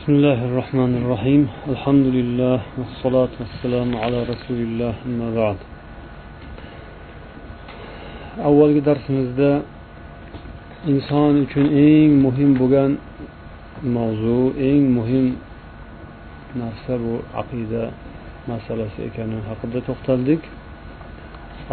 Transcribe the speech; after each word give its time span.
بسم 0.00 0.12
الله 0.18 0.40
الرحمن 0.50 0.92
الرحيم 1.02 1.42
الحمد 1.74 2.06
لله 2.16 2.58
والصلاة 2.78 3.32
والسلام 3.40 3.88
على 4.02 4.18
رسول 4.32 4.58
الله 4.66 4.94
أما 5.06 5.28
بعد 5.40 5.58
avvalgi 8.48 8.80
darsimizda 8.88 9.50
inson 10.92 11.32
uchun 11.44 11.66
eng 11.88 12.10
muhim 12.24 12.50
bo'lgan 12.60 12.92
mavzu 13.96 14.42
eng 14.68 14.84
muhim 14.98 15.26
narsa 16.60 16.94
bu 17.04 17.14
aqida 17.40 17.84
masalasi 18.50 18.98
ekani 19.08 19.38
haqida 19.48 19.78
to'xtaldik 19.88 20.42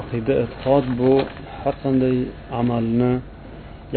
aqida 0.01 0.33
e'tiqod 0.43 0.85
bu 0.99 1.11
har 1.61 1.75
qanday 1.83 2.17
amalni 2.61 3.13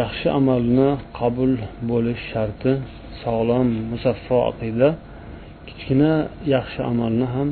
yaxshi 0.00 0.28
amalni 0.38 0.88
qabul 1.18 1.52
bo'lish 1.90 2.22
sharti 2.32 2.72
sog'lom 3.23 3.67
musaffo 3.91 4.37
aqida 4.51 4.89
kichkina 5.67 6.13
yaxshi 6.55 6.79
amalni 6.91 7.27
ham 7.35 7.49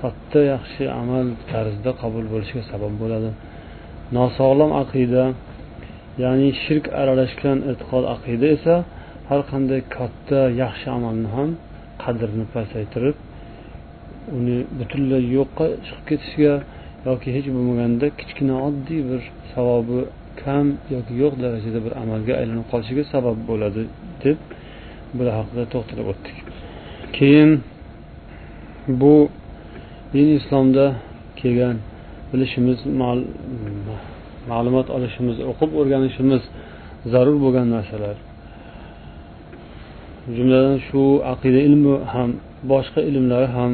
katta 0.00 0.40
yaxshi 0.52 0.84
amal 1.02 1.26
tarzida 1.50 1.90
qabul 2.02 2.24
bo'lishiga 2.32 2.62
sabab 2.72 2.92
bo'ladi. 3.02 3.30
Nosog'lom 4.18 4.70
aqida 4.82 5.24
ya'ni 6.24 6.48
shirk 6.64 6.84
aralashgan 7.00 7.58
e'tiqod 7.70 8.04
aqida 8.14 8.46
esa 8.56 8.74
har 9.28 9.40
qanday 9.50 9.80
katta 9.96 10.40
yaxshi 10.62 10.88
amalni 10.98 11.28
ham 11.36 11.50
qadrini 12.02 12.46
pasaytirib 12.54 13.16
uni 14.38 14.56
butunlay 14.78 15.22
yo'qqa 15.36 15.66
chiqib 15.86 16.04
ketishiga 16.10 16.54
yoki 17.08 17.28
hech 17.36 17.48
bo'lmaganda 17.54 18.06
kichkina 18.18 18.54
oddiy 18.68 19.00
bir 19.10 19.22
savobi 19.52 20.00
kam 20.42 20.66
yoki 20.94 21.12
yo'q 21.22 21.34
darajada 21.44 21.80
bir 21.86 21.92
amalga 22.02 22.32
aylanib 22.40 22.66
qolishiga 22.72 23.04
sabab 23.14 23.36
bo'ladi 23.50 23.82
deb 24.24 24.38
bular 25.16 25.34
haqida 25.40 25.64
to'xtalib 25.72 26.06
o'tdik. 26.12 26.36
Keyin 27.16 27.50
bu 29.00 29.14
din 30.14 30.28
islomda 30.38 30.86
kelgan 31.40 31.76
bilishimiz 32.30 32.78
ma'lumot 34.50 34.88
olishimiz 34.96 35.36
o'qib 35.50 35.70
o'rganishimiz 35.80 36.42
zarur 37.12 37.36
bo'lgan 37.44 37.66
narsalar. 37.76 38.16
Jumladan 40.36 40.78
shu 40.88 41.02
aqida 41.32 41.60
ilmi 41.68 41.94
ham 42.14 42.30
boshqa 42.72 43.00
ilmlari 43.10 43.48
ham 43.56 43.72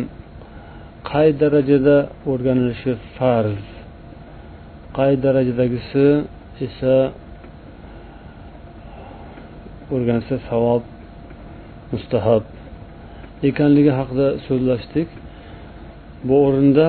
qay 1.10 1.28
darajada 1.42 1.96
o'rganilishi 2.30 2.92
farz 3.16 3.62
qay 4.96 5.12
darajadagisi 5.24 6.06
esa 6.66 6.94
o'rgansa 9.94 10.34
savob 10.48 10.82
mustahab. 11.94 12.42
Ekanligi 13.48 13.92
haqida 13.98 14.28
so'zlashdik. 14.46 15.08
Bu 16.26 16.34
o'rinda 16.46 16.86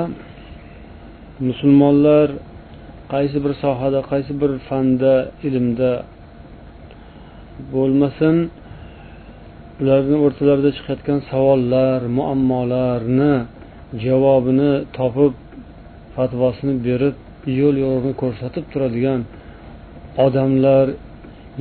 musulmonlar 1.48 2.28
qaysi 3.14 3.38
bir 3.46 3.54
sohada 3.64 4.00
qaysi 4.12 4.32
bir 4.42 4.52
fanda 4.68 5.14
ilmda 5.48 5.92
bo'lmasin 7.74 8.36
ularni 9.82 10.18
o'rtalarida 10.26 10.72
chiqayotgan 10.78 11.20
savollar 11.32 12.00
muammolarni 12.18 13.34
javobini 14.06 14.74
topib 14.98 15.34
fatvosini 16.16 16.74
berib 16.88 17.16
yo'l 17.60 17.76
yo'riqni 17.86 18.14
ko'rsatib 18.22 18.66
turadigan 18.72 19.22
odamlar 20.26 20.86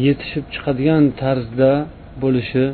yetishib 0.06 0.45
chiqadigan 0.55 1.03
tarzda 1.22 1.72
bo'lishi 2.22 2.65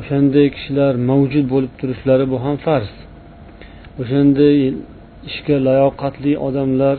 o'shanday 0.00 0.46
kishilar 0.56 0.92
mavjud 1.10 1.46
bo'lib 1.54 1.72
turishlari 1.80 2.24
bu 2.32 2.36
ham 2.44 2.56
farz. 2.66 2.90
O'shanday 4.02 4.56
ishga 5.28 5.56
layoqatli 5.68 6.32
odamlar 6.48 6.96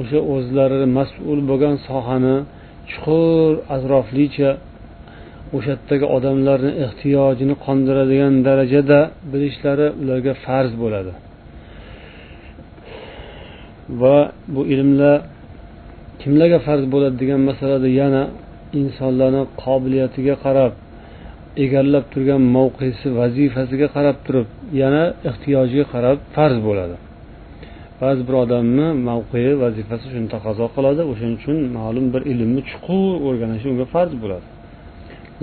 o'sha 0.00 0.20
o'zlari 0.34 0.86
mas'ul 0.98 1.38
bo'lgan 1.50 1.76
sohani 1.88 2.36
chuqur 2.90 3.52
atroflicha 3.76 4.50
o'sha 5.56 5.72
yerdagi 5.74 6.06
odamlarni 6.16 6.72
ehtiyojini 6.84 7.54
qondiradigan 7.64 8.34
darajada 8.46 9.00
bilishlari 9.32 9.86
ularga 10.00 10.32
farz 10.44 10.72
bo'ladi. 10.82 11.12
Va 14.00 14.18
bu 14.54 14.62
ilmlar 14.74 15.18
kimlarga 16.20 16.58
farz 16.66 16.84
bo'ladi 16.94 17.16
degan 17.22 17.40
masalada 17.50 17.88
yana 18.00 18.22
insonlarni 18.80 19.42
qobiliyatiga 19.62 20.36
qarab 20.46 20.72
egallab 21.64 22.04
turgan 22.12 22.42
mavqesi 22.56 23.06
vazifasiga 23.20 23.88
qarab 23.96 24.16
turib 24.26 24.48
yana 24.82 25.02
ehtiyojiga 25.30 25.84
qarab 25.94 26.18
farz 26.36 26.58
bo'ladi. 26.68 26.96
Ba'zi 28.02 28.22
bir 28.28 28.34
odamni 28.44 28.86
mavqei 29.08 29.52
vazifasi 29.64 30.06
shuni 30.12 30.28
taqozo 30.34 30.66
qiladi 30.76 31.02
o'shaning 31.10 31.36
uchun 31.40 31.58
ma'lum 31.78 32.06
bir 32.14 32.22
ilmni 32.32 32.62
chuqur 32.70 33.12
o'rganishi 33.26 33.66
unga 33.72 33.86
farz 33.94 34.12
bo'ladi. 34.22 34.46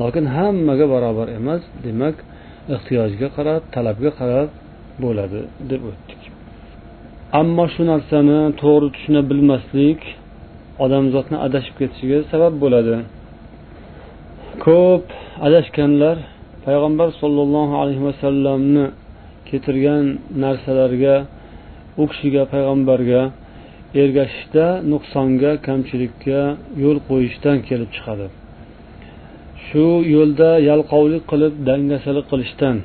Lekin 0.01 0.25
hammaga 0.35 0.85
barobar 0.93 1.27
emas 1.39 1.61
demak 1.85 2.15
ehtiyojga 2.75 3.27
qarab 3.37 3.61
talabga 3.75 4.11
qarab 4.19 4.49
bo'ladi 5.03 5.39
deb 5.71 5.81
o'tdik. 5.89 6.21
Ammo 7.41 7.65
shu 7.73 7.83
narsani 7.91 8.39
to'g'ri 8.61 8.87
tushuna 8.95 9.21
bilmaslik 9.29 10.01
odamzodni 10.83 11.37
adashib 11.45 11.75
ketishiga 11.79 12.19
sabab 12.31 12.53
bo'ladi. 12.63 12.95
Ko'p 14.65 15.05
adashganlar 15.47 16.17
payg'ambar 16.65 17.09
sollallohu 17.21 17.73
alayhi 17.81 18.03
vasallamni 18.09 18.85
keltirgan 19.49 20.05
narsalarga 20.43 21.15
u 22.01 22.03
kishiga 22.11 22.43
payg'ambarga 22.53 23.21
ergashishda 24.01 24.65
nuqsonga 24.91 25.51
kamchilikka 25.67 26.41
yo'l 26.83 26.97
qo'yishdan 27.09 27.57
kelib 27.67 27.89
chiqadi. 27.95 28.27
Shu 29.65 29.85
yo'lda 30.15 30.49
yalqovlik 30.69 31.23
qilib 31.31 31.53
dangasalik 31.69 32.25
qilishdan 32.31 32.77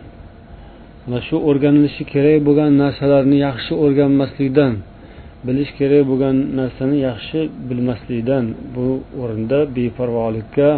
mana 1.04 1.20
shu 1.28 1.36
o'rganilishi 1.48 2.02
kerak 2.12 2.38
bo'lgan 2.46 2.70
narsalarni 2.82 3.38
yaxshi 3.48 3.72
o'rganmaslikdan 3.84 4.72
bilish 5.46 5.70
kerak 5.78 6.02
bo'lgan 6.10 6.36
narsani 6.58 6.96
yaxshi 7.08 7.40
bilmaslikdan 7.68 8.44
bu 8.74 8.86
o'rinda 9.22 9.58
beparvolikka 9.76 10.68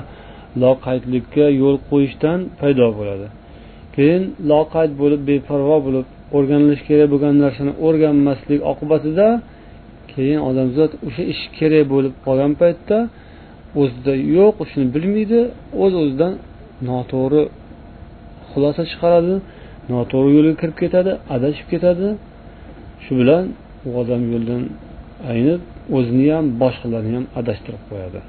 loqaydlikka 0.62 1.46
yo'l 1.62 1.76
qo'yishdan 1.90 2.38
paydo 2.60 2.86
bo'ladi. 2.98 3.26
Keyin 3.96 4.22
loqayd 4.52 4.92
bo'lib 5.00 5.20
beparvo 5.30 5.76
bo'lib 5.86 6.06
o'rganilishi 6.36 6.84
kerak 6.90 7.08
bo'lgan 7.12 7.34
narsani 7.44 7.72
o'rganmaslik 7.86 8.60
oqibatida 8.72 9.28
keyin 10.12 10.40
odamzod 10.48 10.92
o'sha 11.06 11.22
ish 11.32 11.42
kerak 11.58 11.84
bo'lib 11.92 12.14
qolgan 12.26 12.52
paytda 12.60 12.98
o'zida 13.80 14.14
yo'q 14.36 14.56
shuni 14.70 14.86
bilmaydi 14.94 15.40
o'z 15.82 15.92
o'zidan 16.02 16.32
noto'g'ri 16.88 17.42
xulosa 18.50 18.82
chiqaradi 18.90 19.34
noto'g'ri 19.92 20.30
yo'lga 20.36 20.54
kirib 20.60 20.76
ketadi 20.82 21.12
adashib 21.34 21.66
ketadi. 21.72 22.08
Shu 23.04 23.12
bilan 23.20 23.44
u 23.86 23.90
odam 24.00 24.22
yo'ldan 24.32 24.62
aynib 25.32 25.60
o'zini 25.96 26.26
ham 26.34 26.46
boshqalarni 26.62 27.12
ham 27.16 27.26
adashtirib 27.40 27.82
qo'yadi. 27.90 28.20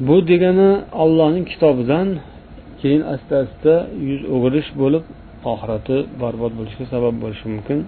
Bu 0.00 0.28
degani 0.28 0.70
allohning 0.92 1.46
kitobidan 1.52 2.08
keyin 2.80 3.02
asta 3.14 3.34
asta 3.44 3.74
yuz 4.08 4.22
o'girish 4.34 4.70
bo'lib 4.82 5.04
oxirati 5.52 5.96
barbod 6.22 6.52
bo'lishiga 6.58 6.86
sabab 6.94 7.14
bo'lishi 7.22 7.46
mumkin. 7.54 7.78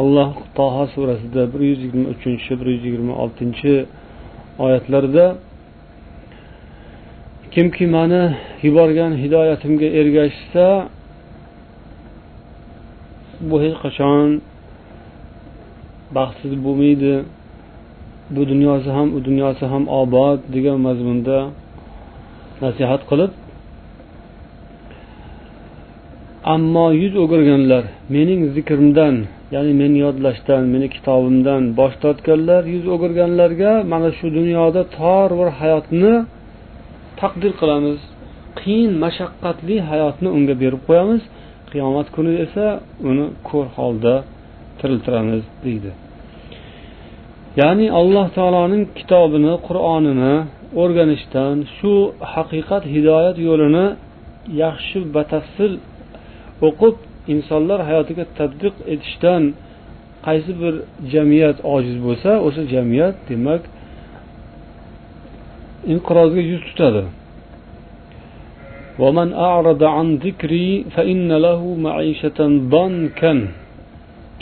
Alloh 0.00 0.30
toha 0.58 0.84
surasida 0.94 1.42
bir 1.52 1.60
yuz 1.70 1.80
yigirma 1.84 2.08
uchinchi 2.14 2.52
bir 2.60 2.66
yuz 2.74 2.82
yigirma 2.86 3.14
oltinchi 3.22 3.74
oyatlarda 4.64 5.24
kimki 7.54 7.86
mani 7.96 8.22
yuborgan 8.66 9.12
hidoyatimga 9.22 9.88
ergashsa 10.00 10.66
bu 13.48 13.56
hech 13.64 13.76
qachon 13.84 14.26
baxtsiz 16.16 16.52
bo'lmaydi. 16.64 17.12
Bu 18.34 18.48
dunyosi 18.52 18.90
ham 18.96 19.08
u 19.16 19.18
dunyosi 19.24 19.64
ham 19.72 19.84
obod 20.00 20.38
degan 20.54 20.78
mazmunda 20.86 21.38
nasihat 22.64 23.02
qilib 23.10 23.32
ammo 26.54 26.86
yuz 27.02 27.14
o'girganlar 27.22 27.84
mening 28.14 28.40
zikrimdan 28.54 29.14
ya'ni 29.54 29.72
meni 29.80 29.98
yodlashdan 30.06 30.62
meni 30.74 30.86
kitobimdan 30.94 31.62
bosh 31.78 31.94
tortganlar 32.02 32.62
yuz 32.74 32.84
o'girganlarga 32.94 33.72
mana 33.92 34.08
shu 34.18 34.26
dunyoda 34.38 34.82
tor 34.98 35.28
bir 35.38 35.48
hayotni 35.60 36.14
taqdir 37.20 37.52
qilamiz 37.60 37.98
qiyin 38.60 38.92
mashaqqatli 39.04 39.76
hayotni 39.90 40.28
unga 40.36 40.54
berib 40.62 40.82
qo'yamiz 40.88 41.22
qiyomat 41.70 42.06
kuni 42.16 42.32
esa 42.44 42.66
uni 43.10 43.26
ko'r 43.48 43.66
holda 43.76 44.14
tiriltiramiz 44.78 45.42
deydi. 45.64 45.90
ya'ni 47.61 47.87
alloh 47.99 48.25
taoloning 48.37 48.83
kitobini 48.99 49.53
qur'onini 49.67 50.35
o'rganishdan 50.81 51.55
shu 51.77 51.93
haqiqat 52.33 52.83
hidoyat 52.93 53.37
yo'lini 53.47 53.85
yaxshi 54.63 54.99
batafsil 55.15 55.73
o'qib 56.67 56.95
insonlar 57.33 57.79
hayotiga 57.89 58.25
tadbiq 58.39 58.75
etishdan 58.93 59.43
qaysi 60.27 60.51
bir 60.61 60.73
jamiyat 61.13 61.57
ojiz 61.75 61.97
bo'lsa 62.05 62.31
o'sha 62.47 62.63
jamiyat 62.73 63.15
demak 63.29 63.61
inqirozga 65.93 66.41
yuz 66.51 66.63
tutadi 66.69 67.03
ومن 69.01 69.33
أعرض 69.33 69.81
عن 69.95 70.07
ذكري 70.25 70.69
فإن 70.95 71.29
له 71.45 71.61
معيشة 71.87 72.39
ضنكا 72.75 73.33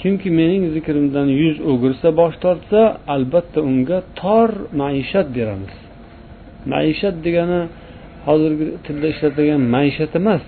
kimki 0.01 0.31
mening 0.41 0.65
zikrimdan 0.75 1.29
yuz 1.43 1.57
o'girsa 1.71 2.09
bosh 2.21 2.37
tortsa 2.45 2.81
albatta 3.15 3.61
unga 3.71 3.99
tor 4.21 4.51
maishat 4.83 5.27
beramiz. 5.37 5.75
Maishat 6.73 7.17
degani 7.27 7.61
hozirgi 8.27 8.67
tilda 8.85 9.07
ishlatilgan 9.15 9.63
maishat 9.77 10.13
emas. 10.21 10.45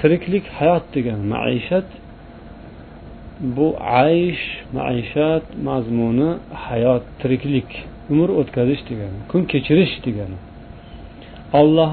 Tiriklik 0.00 0.44
hayot 0.58 0.84
degani 0.94 1.24
maishat. 1.36 1.88
Bu 3.56 3.68
aysh 4.04 4.44
maishat 4.78 5.44
mazmuni 5.68 6.30
hayot 6.66 7.04
tiriklik 7.20 7.70
umr 8.12 8.28
o'tkazish 8.40 8.82
degani 8.90 9.18
kun 9.30 9.42
kechirish 9.52 9.94
degani. 10.06 10.38
Olloh 11.60 11.92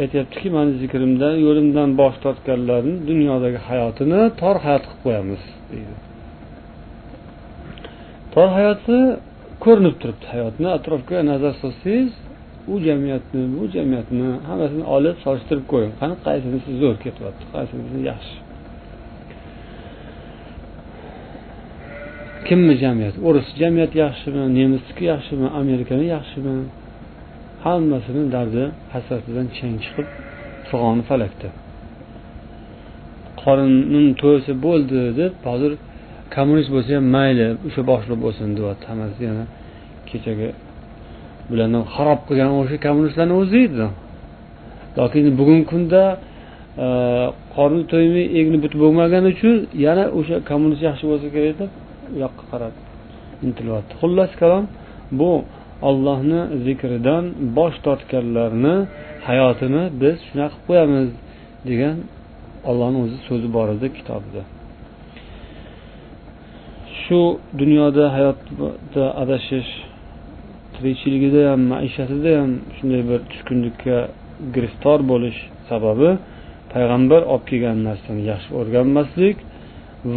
aytyaptiki 0.00 0.48
mani 0.56 0.72
zikrimdan 0.82 1.34
yo'limdan 1.46 1.88
bosh 2.00 2.16
tortganlarni 2.24 2.94
dunyodagi 3.10 3.60
hayotini 3.68 4.20
tor 4.40 4.56
hayot 4.64 4.84
qilib 4.88 5.00
qo'yamiz 5.04 5.42
deydi. 5.70 5.94
Tor 8.34 8.48
hayoti 8.56 8.96
ko'rinib 9.64 9.94
turibdi 10.00 10.26
hayotni. 10.34 10.66
Atrofga 10.76 11.18
nazar 11.30 11.52
solsangiz 11.62 12.10
u 12.72 12.74
jamiyatni 12.86 13.42
bu 13.56 13.62
jamiyatni 13.74 14.28
hammasini 14.48 14.84
olib 14.96 15.16
solishtirib 15.24 15.66
ko'ring 15.72 15.92
qani 16.00 16.14
qaysinisi 16.26 16.70
zo'r 16.82 16.96
ketyapti 17.04 17.44
qaysinisi 17.54 17.98
yaxshi. 18.10 18.36
Kimni 22.48 22.74
jamiyat? 22.84 23.14
O'ris 23.28 23.48
jamiyati 23.62 23.96
yaxshimi 24.04 24.42
nemisniki 24.58 25.04
yaxshimi 25.12 25.46
amerikani 25.60 26.06
yaxshimi? 26.16 26.56
Hammasini 27.64 28.22
dardi 28.34 28.64
hasratidan 28.92 29.46
chang 29.56 29.74
chiqib 29.84 30.06
fig'oni 30.68 31.02
falakda. 31.10 31.48
Qorinim 33.42 34.06
to'ysa 34.22 34.52
bo'ldi 34.66 35.00
deb 35.20 35.32
hozir 35.50 35.72
kommunist 36.34 36.70
bo'lsa 36.74 36.90
ham 36.98 37.06
mayli 37.16 37.46
o'sha 37.66 37.82
boshliq 37.90 38.18
bo'lsin 38.24 38.48
deyapti. 38.58 38.84
Hammasi 38.90 39.20
yana 39.28 39.44
kechagi 40.08 40.48
bularni 41.50 41.80
xarob 41.94 42.20
qilgan 42.28 42.50
o'sha 42.60 42.76
kommunistlarni 42.86 43.34
o'zi 43.42 43.58
edi. 43.68 43.86
Yoki 44.98 45.18
bugungi 45.40 45.64
kunda 45.72 46.02
e, 46.84 46.86
qorni 47.54 47.82
to'ymay 47.92 48.26
egni 48.38 48.58
butib 48.64 48.78
bo'lmagani 48.84 49.28
uchun 49.34 49.54
yana 49.86 50.04
o'sha 50.18 50.36
kommunist 50.50 50.82
yaxshi 50.88 51.04
bo'lsa 51.10 51.26
kerak 51.34 51.54
deb 51.60 51.70
u 52.14 52.16
yoqqa 52.24 52.44
qarab 52.52 52.74
intilyapti. 53.46 53.92
Xullas 54.00 54.32
kalom 54.42 54.64
bu 55.20 55.30
ollohni 55.88 56.40
zikridan 56.66 57.24
bosh 57.56 57.76
tortganlarni 57.86 58.76
hayotini 59.28 59.82
biz 60.02 60.16
shunaqa 60.28 60.56
qilib 60.56 60.66
qo'yamiz 60.68 61.08
degan 61.68 61.96
ollohni 62.70 62.98
o'zi 63.04 63.16
so'zi 63.28 63.48
bor 63.56 63.68
edi 63.76 63.86
kitobida 63.98 64.42
shu 67.02 67.20
dunyoda 67.60 68.04
hayotda 68.16 69.04
adashish 69.22 69.70
tirikchiligida 70.74 71.40
ham 71.50 71.60
maishatida 71.72 72.30
ham 72.40 72.52
shunday 72.76 73.02
bir 73.10 73.20
tushkunlikka 73.30 73.96
giriftor 74.54 74.98
bo'lish 75.12 75.38
sababi 75.70 76.10
payg'ambar 76.74 77.22
olib 77.32 77.44
kelgan 77.50 77.78
narsani 77.88 78.22
yaxshi 78.32 78.50
o'rganmaslik 78.60 79.36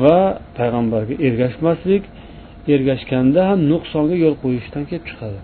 va 0.02 0.18
payg'ambarga 0.58 1.16
ergashmaslik 1.28 2.04
ergashganda 2.74 3.42
ham 3.50 3.60
nuqsonga 3.72 4.16
yo'l 4.24 4.36
qo'yishdan 4.44 4.84
kelib 4.90 5.06
chiqadi. 5.10 5.40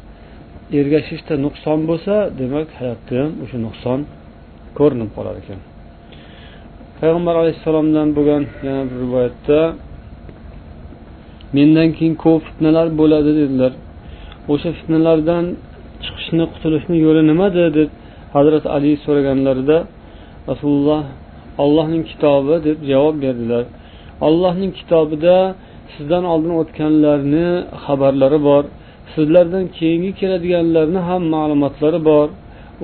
Ergashishda 0.80 1.34
nuqson 1.46 1.80
bo'lsa 1.90 2.14
demak 2.40 2.68
hayotda 2.80 3.14
ham 3.22 3.32
o'sha 3.44 3.58
nuqson 3.68 4.00
ko'rinib 4.78 5.10
qolar 5.18 5.36
ekan. 5.42 5.60
Payg'ambar 7.00 7.36
alayhissalomdan 7.42 8.08
bo'lgan 8.18 8.44
yana 8.68 8.82
bir 8.90 8.98
rivoyatda 9.04 9.60
mendan 11.56 11.90
keyin 11.98 12.16
ko'p 12.26 12.42
fitnalar 12.48 12.88
bo'ladi 13.00 13.32
dedilar. 13.40 13.74
O'sha 14.54 14.70
fitnalardan 14.78 15.46
chiqishni 16.04 16.46
qutulishni 16.54 16.98
yo'li 17.06 17.22
nimada? 17.32 17.66
deb 17.78 17.90
hazrati 18.36 18.68
ali 18.76 18.92
so'raganlarida 19.06 19.78
rasululloh 20.50 21.04
ollohning 21.64 22.04
kitobi 22.12 22.56
deb 22.68 22.78
javob 22.92 23.16
berdilar. 23.26 23.64
Ollohning 24.28 24.72
kitobida 24.80 25.38
sizdan 25.94 26.24
oldin 26.34 26.54
o'tganlarni 26.62 27.48
xabarlari 27.84 28.40
bor. 28.50 28.64
Sizlardan 29.14 29.66
keyingi 29.78 30.12
keladiganlarni 30.20 31.02
ham 31.10 31.24
ma'lumotlari 31.36 32.00
bor. 32.10 32.28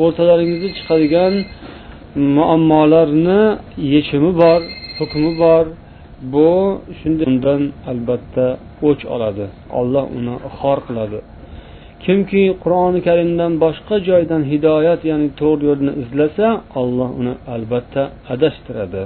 O'rtalaringizda 0.04 0.70
chiqadigan 0.78 1.34
muammolarni 2.38 3.42
yechimi 3.94 4.32
bor 4.42 4.60
hukmi 4.98 5.32
bor. 5.44 5.66
Bu 6.34 6.50
shunday 7.00 7.26
undan 7.32 7.62
albatta 7.92 8.46
o'ch 8.90 9.04
oladi. 9.16 9.46
Olloh 9.80 10.06
uni 10.20 10.36
xor 10.60 10.80
qiladi. 10.88 11.20
Kimki 12.06 12.44
qur'oni 12.64 13.00
karimdan 13.08 13.52
boshqa 13.64 13.96
joydan 14.10 14.42
hidoyat 14.52 15.02
ya'ni 15.10 15.28
to'g'ri 15.40 15.64
yo'lni 15.70 15.92
izlasa 16.04 16.48
olloh 16.82 17.10
uni 17.22 17.34
albatta 17.56 18.02
adashtiradi. 18.34 19.04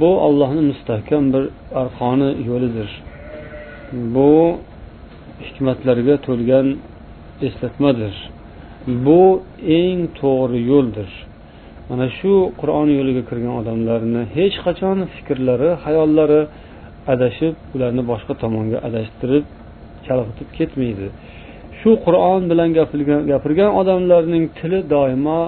Bu 0.00 0.10
ollohni 0.26 0.62
mustahkam 0.70 1.24
bir 1.34 1.44
arqoni 1.82 2.30
yo'lidir. 2.48 2.88
Bu 4.14 4.30
hikmatlarga 5.44 6.14
to'lgan 6.26 6.66
eslatmadir. 7.46 8.14
Bu 9.06 9.22
eng 9.80 10.00
to'g'ri 10.20 10.60
yo'ldir. 10.72 11.10
Mana 11.88 12.06
shu 12.18 12.32
qur'on 12.60 12.88
yo'liga 12.98 13.22
kirgan 13.28 13.54
odamlarni 13.60 14.22
hech 14.36 14.56
qachon 14.66 14.98
fikrlari 15.14 15.70
hayollari 15.84 16.40
adashib 17.12 17.54
ularni 17.74 18.02
boshqa 18.10 18.34
tomonga 18.42 18.78
adashtirib 18.88 19.44
chalg'itib 20.06 20.48
ketmaydi. 20.58 21.06
Shu 21.78 21.90
qur'on 22.06 22.42
bilan 22.50 22.68
gapirgan 23.30 23.70
odamlarning 23.80 24.44
tili 24.58 24.80
doimo 24.94 25.40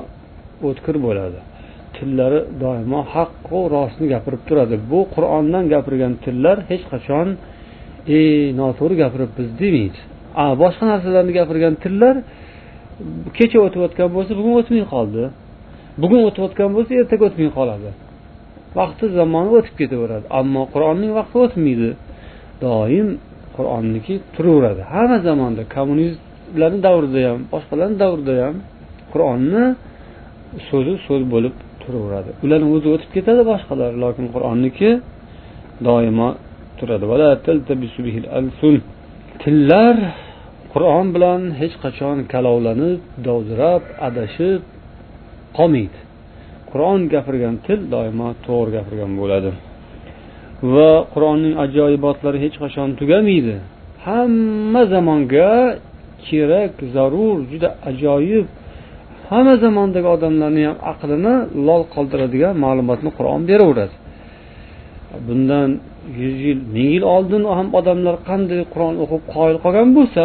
o'tkir 0.68 0.96
bo'ladi. 1.06 1.40
Tillari 1.96 2.40
doimo 2.64 3.00
haqqu 3.14 3.58
rostni 3.74 4.06
gapirib 4.14 4.42
turadi. 4.48 4.76
Bu 4.90 5.00
qur'ondan 5.14 5.64
gapirgan 5.74 6.12
tillar 6.24 6.56
hech 6.70 6.84
qachon 6.92 7.28
ey 8.16 8.52
noto'g'ri 8.60 8.94
gapiribmiz 9.02 9.48
demaydi. 9.60 9.98
A 10.42 10.44
boshqa 10.62 10.84
narsalarni 10.92 11.32
gapirgan 11.38 11.74
tillar 11.82 12.16
kecha 13.38 13.58
o'tayotgan 13.66 14.08
bo'lsa 14.16 14.32
bugun 14.38 14.54
o'tmay 14.60 14.84
qoldi. 14.94 15.22
Bugun 16.02 16.20
o'tayotgan 16.28 16.70
bo'lsa 16.76 16.90
ertaga 17.00 17.24
o'tmay 17.28 17.50
qoladi. 17.58 17.90
Vaqti 18.78 19.04
zamoni 19.18 19.50
o'tib 19.58 19.74
ketaveradi. 19.80 20.26
Ammo 20.40 20.62
qur'onning 20.74 21.12
vaqti 21.18 21.36
o'tmaydi. 21.44 21.90
Doim 22.64 23.08
qur'onniki 23.56 24.14
turaveradi. 24.34 24.82
Hamma 24.92 25.18
zamonda 25.28 25.62
kommunistlarni 25.76 26.80
davrida 26.86 27.20
ham 27.28 27.40
boshqalarni 27.52 27.96
davrida 28.04 28.34
ham 28.44 28.54
qur'onni 29.12 29.64
so'zi 30.68 30.94
so'z 31.06 31.22
bo'lib 31.34 31.54
turaveradi. 31.82 32.30
Ularni 32.44 32.66
o'zi 32.74 32.88
o'tib 32.94 33.10
ketadi 33.16 33.42
boshqalar 33.52 33.90
lekin 34.04 34.26
qur'onniki 34.34 34.90
doimo 35.88 36.28
turadi. 36.80 37.04
Tillar 39.42 39.96
qur'on 40.72 41.06
bilan 41.14 41.40
hech 41.60 41.74
qachon 41.84 42.16
kalovlanib 42.32 43.00
dovdirab 43.26 43.82
adashib 44.08 44.60
qolmaydi. 45.58 45.98
Qur'on 46.70 47.00
gapirgan 47.14 47.54
til 47.66 47.80
doimo 47.94 48.28
to'g'ri 48.46 48.70
gapirgan 48.76 49.12
bo'ladi. 49.20 49.50
Va 50.74 50.92
qur'onning 51.14 51.54
ajoyibotlari 51.64 52.38
hech 52.44 52.56
qachon 52.62 52.88
tugamaydi. 53.00 53.56
Hamma 54.06 54.82
zamonga 54.92 55.52
kerak 56.26 56.74
zarur 56.94 57.36
juda 57.50 57.68
ajoyib 57.90 58.46
hamma 59.30 59.54
zamondagi 59.64 60.08
odamlarni 60.16 60.62
ham 60.68 60.76
aqlini 60.92 61.34
lol 61.66 61.82
qoldiradigan 61.94 62.54
ma'lumotni 62.64 63.10
qur'on 63.18 63.40
beraveradi. 63.50 63.94
Bundan 65.26 65.68
yuz 66.20 66.36
yil 66.46 66.60
ming 66.74 66.88
yil 66.94 67.04
oldin 67.14 67.42
ham 67.58 67.68
odamlar 67.78 68.14
qanday 68.28 68.60
qur'on 68.72 68.94
o'qib 69.04 69.22
qoyil 69.34 69.56
qolgan 69.64 69.88
bo'lsa 69.98 70.24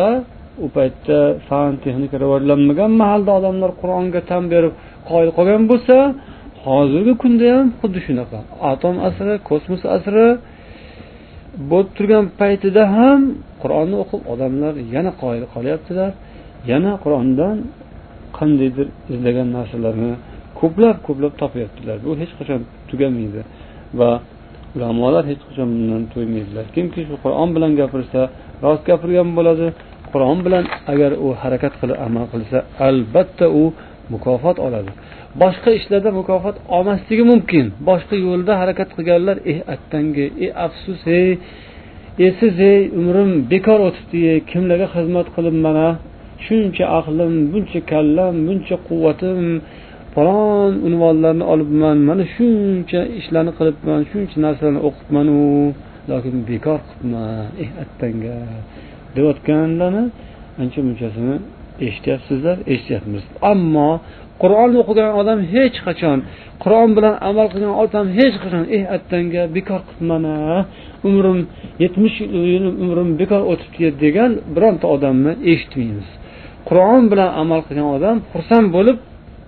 u 0.65 0.67
paytda 0.75 1.17
fan 1.47 1.71
texnika 1.83 2.15
rivojlanmagan 2.23 2.91
mahalda 3.01 3.31
odamlar 3.39 3.71
qur'onga 3.81 4.21
tan 4.29 4.43
berib 4.53 4.73
qoyil 5.09 5.31
qolgan 5.37 5.63
bo'lsa 5.71 5.95
hozirgi 6.65 7.13
kunda 7.23 7.47
ham 7.55 7.67
xuddi 7.79 7.99
shunaqa. 8.07 8.39
Atom 8.71 8.95
asri 9.07 9.33
kosmos 9.49 9.83
asri 9.97 10.27
bo'lib 11.71 11.89
turgan 11.97 12.25
paytida 12.41 12.83
ham 12.97 13.19
qur'onni 13.61 13.95
o'qib 14.03 14.21
odamlar 14.33 14.73
yana 14.95 15.11
qoyil 15.23 15.45
qolyaptilar. 15.53 16.11
Yana 16.71 16.91
qur'ondan 17.03 17.57
qandaydir 18.37 18.87
izlagan 19.13 19.47
narsalarni 19.57 20.11
ko'plab 20.59 20.97
ko'plab 21.07 21.33
topyaptilar. 21.41 21.97
Bu 22.05 22.11
hech 22.21 22.31
qachon 22.39 22.61
tugamaydi 22.89 23.41
va 23.99 24.11
ulamolar 24.75 25.23
hech 25.31 25.41
qachon 25.47 25.67
bundan 25.77 26.03
to'ymaydilar. 26.13 26.65
Kimki 26.75 27.01
shu 27.07 27.15
qur'on 27.23 27.49
bilan 27.55 27.71
gapirsa 27.81 28.21
rost 28.65 28.83
gapirgan 28.89 29.29
bo'ladi. 29.37 29.67
Qur'on 30.13 30.39
bilan 30.45 30.63
agar 30.93 31.11
u 31.25 31.27
harakat 31.41 31.73
qilib 31.79 31.97
amal 32.07 32.25
qilsa 32.33 32.57
albatta 32.87 33.45
u 33.61 33.63
mukofot 34.13 34.57
oladi. 34.67 34.91
Boshqa 35.41 35.69
ishlarda 35.79 36.09
mukofot 36.19 36.55
olmasligi 36.75 37.23
mumkin. 37.31 37.65
Boshqa 37.89 38.15
yo'lda 38.27 38.53
harakat 38.61 38.89
qilganlar 38.95 39.37
eh 39.51 39.59
attangi 39.73 40.25
ey 40.43 40.49
eh, 40.49 40.51
afsus 40.65 41.01
ey 41.19 41.29
esiz 42.27 42.55
ey 42.71 42.81
umrim 42.99 43.31
bekor 43.51 43.79
o'tibdi 43.87 44.19
kimlarga 44.51 44.87
xizmat 44.95 45.27
qilib 45.35 45.55
mana? 45.65 45.87
Shuncha 46.45 46.85
aqlim 46.99 47.33
buncha 47.51 47.79
kallam 47.91 48.33
buncha 48.47 48.75
quvvatim 48.87 49.39
falon 50.13 50.73
unvonlarni 50.87 51.45
olibman 51.53 51.97
mana 52.09 52.23
shuncha 52.35 53.01
ishlarni 53.19 53.51
qilibman 53.59 54.01
shuncha 54.11 54.37
narsalarni 54.45 54.81
o'qibmanu 54.87 55.37
lokin 56.11 56.35
bekor 56.49 56.79
qilibman 56.89 57.45
eh 57.63 57.69
attanga. 57.83 58.37
Deyotganlarni 59.15 60.03
ancha 60.61 60.79
munchasini 60.87 61.35
eshityapsizlar 61.87 62.57
eshityapmiz. 62.73 63.23
Ammo 63.51 63.89
qur'on 64.41 64.71
o'qigan 64.81 65.11
odam 65.21 65.39
hech 65.53 65.77
qachon 65.87 66.17
qur'on 66.63 66.89
bilan 66.97 67.15
amal 67.29 67.47
qilgan 67.53 67.75
odam 67.83 68.05
hech 68.17 68.35
qachon 68.43 68.63
eh 68.77 68.83
attanga 68.95 69.43
bekor 69.55 69.81
qilibman 69.89 70.23
umrim 71.09 71.39
yetmish 71.83 72.17
yil 72.51 72.65
umrim 72.83 73.09
bekor 73.21 73.41
o'tibdi 73.51 73.87
degan 74.03 74.31
bironta 74.55 74.85
odamni 74.95 75.31
eshitmaymiz. 75.51 76.07
Qur'on 76.69 77.03
bilan 77.11 77.29
amal 77.41 77.59
qilgan 77.67 77.87
odam 77.97 78.17
xursand 78.31 78.67
bo'lib 78.77 78.97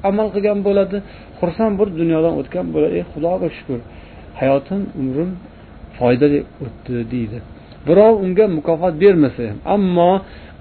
amal 0.09 0.27
qilgan 0.35 0.59
bo'ladi 0.67 0.97
xursand 1.39 1.73
bo'lib 1.79 1.95
dunyodan 2.01 2.33
o'tgan 2.39 2.65
bo'ladi. 2.73 2.93
Ey 2.99 3.03
xudoga 3.13 3.47
shukur 3.57 3.79
hayotim 4.39 4.81
umrim 5.01 5.31
foydali 5.97 6.39
o'tdi 6.65 6.95
deydi. 7.13 7.37
Birov 7.87 8.15
unga 8.25 8.45
mukofot 8.57 8.93
bermasa 9.03 9.41
ham 9.49 9.59
ammo 9.75 10.11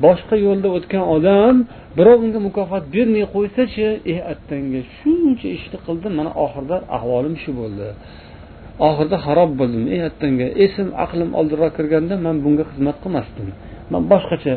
boshqa 0.04 0.36
yo'lda 0.46 0.68
o'tgan 0.76 1.04
odam 1.16 1.56
birov 1.98 2.18
unga 2.24 2.40
mukofot 2.48 2.84
bermay 2.94 3.24
qo'ysachi 3.34 3.86
e 4.12 4.14
attanga 4.32 4.80
shuncha 4.98 5.48
ishni 5.58 5.78
qildim 5.86 6.12
mana 6.18 6.30
oxirida 6.44 6.76
ahvolim 6.96 7.34
shu 7.42 7.50
bo'ldi. 7.60 7.88
Oxirida 8.88 9.16
xarob 9.26 9.50
bo'ldim 9.60 9.84
ey 9.94 10.00
attanga 10.10 10.46
esim 10.64 10.88
aqlim 11.04 11.30
oldinroq 11.38 11.72
kirganda 11.78 12.14
man 12.26 12.36
bunga 12.44 12.64
xizmat 12.70 12.96
qilmasdim. 13.04 13.48
Man 13.92 14.02
boshqacha 14.12 14.54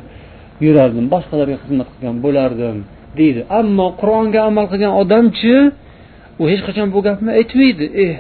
yurardim 0.66 1.06
boshqalarga 1.14 1.58
xizmat 1.64 1.88
qilgan 1.94 2.16
bo'lardim. 2.26 2.78
Deydi. 3.22 3.42
Ammo 3.60 3.88
qur'onga 4.02 4.40
amal 4.50 4.66
qilgan 4.72 4.94
odamchi 5.02 5.56
u 6.42 6.44
hech 6.52 6.62
qachon 6.68 6.88
bu 6.96 7.00
gapni 7.08 7.32
aytmaydi. 7.40 7.86
Eh 8.06 8.16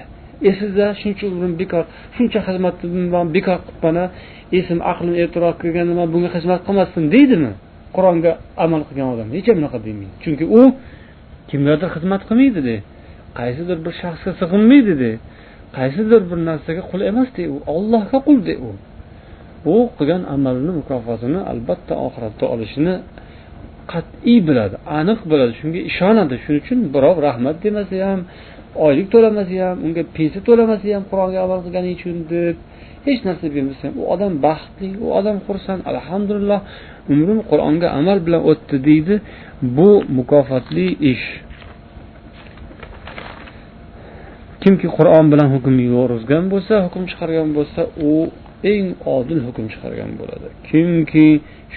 esizda 0.49 0.85
shuncha 1.01 1.23
umrim 1.31 1.53
bekor 1.61 1.83
shuncha 2.15 2.39
xizmatimni 2.47 3.05
bekor 3.13 3.25
bekor 3.35 3.57
qilibman 3.65 3.97
esim 4.59 4.79
aqlim 4.91 5.13
ertaroq 5.23 5.55
kirganda 5.61 5.93
man 5.99 6.07
bunga 6.13 6.29
xizmat 6.35 6.61
qilmasdim 6.67 7.05
deydimi? 7.15 7.51
Qur'onga 7.95 8.31
amal 8.65 8.81
qilgan 8.87 9.07
odam 9.13 9.27
hech 9.35 9.49
bunaqa 9.57 9.77
demaydi 9.85 10.13
chunki 10.23 10.45
u 10.59 10.61
kimgadir 11.49 11.89
xizmat 11.95 12.21
qilmaydida 12.27 12.75
qaysidir 13.39 13.77
bir 13.85 13.93
shaxsga 14.01 14.31
sig'inmaydida 14.41 15.11
qaysidir 15.77 16.21
bir 16.29 16.39
narsaga 16.49 16.83
qul 16.91 17.01
emasda 17.11 17.43
u 17.53 17.55
ollohga 17.75 18.17
qulda 18.27 18.53
u. 18.67 18.69
U 19.73 19.75
qilgan 19.97 20.23
amalini 20.35 20.71
mukofotini 20.79 21.39
albatta 21.51 21.93
oxiratda 22.07 22.45
olishini 22.53 22.95
qat'iy 23.91 24.39
biladi 24.47 24.75
aniq 24.99 25.19
biladi. 25.31 25.53
Shunga 25.59 25.79
ishonadi. 25.89 26.35
Shuning 26.43 26.61
uchun 26.63 26.79
birov 26.95 27.15
rahmat 27.27 27.55
demasa 27.65 27.95
ham 28.09 28.21
oylik 28.85 29.07
to'lamasa 29.13 29.55
ham 29.65 29.77
unga 29.85 30.03
pensiya 30.17 30.41
to'lamasa 30.47 30.87
ham 30.95 31.03
qur'onga 31.11 31.39
amal 31.45 31.59
qilgani 31.65 31.89
uchun 31.97 32.17
deb 32.33 32.55
hech 33.07 33.21
narsa 33.27 33.45
bermasa 33.55 33.83
ham 33.87 33.95
u 34.01 34.03
odam 34.13 34.33
baxtli 34.45 34.89
u 35.05 35.07
odam 35.19 35.37
xursand 35.45 35.81
alhamdulillah 35.91 36.59
umrim 37.13 37.39
qur'onga 37.51 37.87
amal 37.99 38.17
bilan 38.25 38.41
o'tdi 38.51 38.75
deydi. 38.87 39.15
Bu 39.77 39.89
mukofotli 40.17 40.87
ish. 41.13 41.27
Kimki 44.63 44.87
qur'on 44.97 45.25
bilan 45.33 45.47
hukm 45.55 45.75
yurgizgan 45.91 46.43
bo'lsa 46.53 46.73
hukm 46.85 47.03
chiqargan 47.09 47.49
bo'lsa 47.57 47.81
u 48.09 48.13
eng 48.73 48.87
odil 49.17 49.39
hukm 49.47 49.65
chiqargan 49.73 50.11
bo'ladi. 50.19 50.47
Kimki 50.69 51.27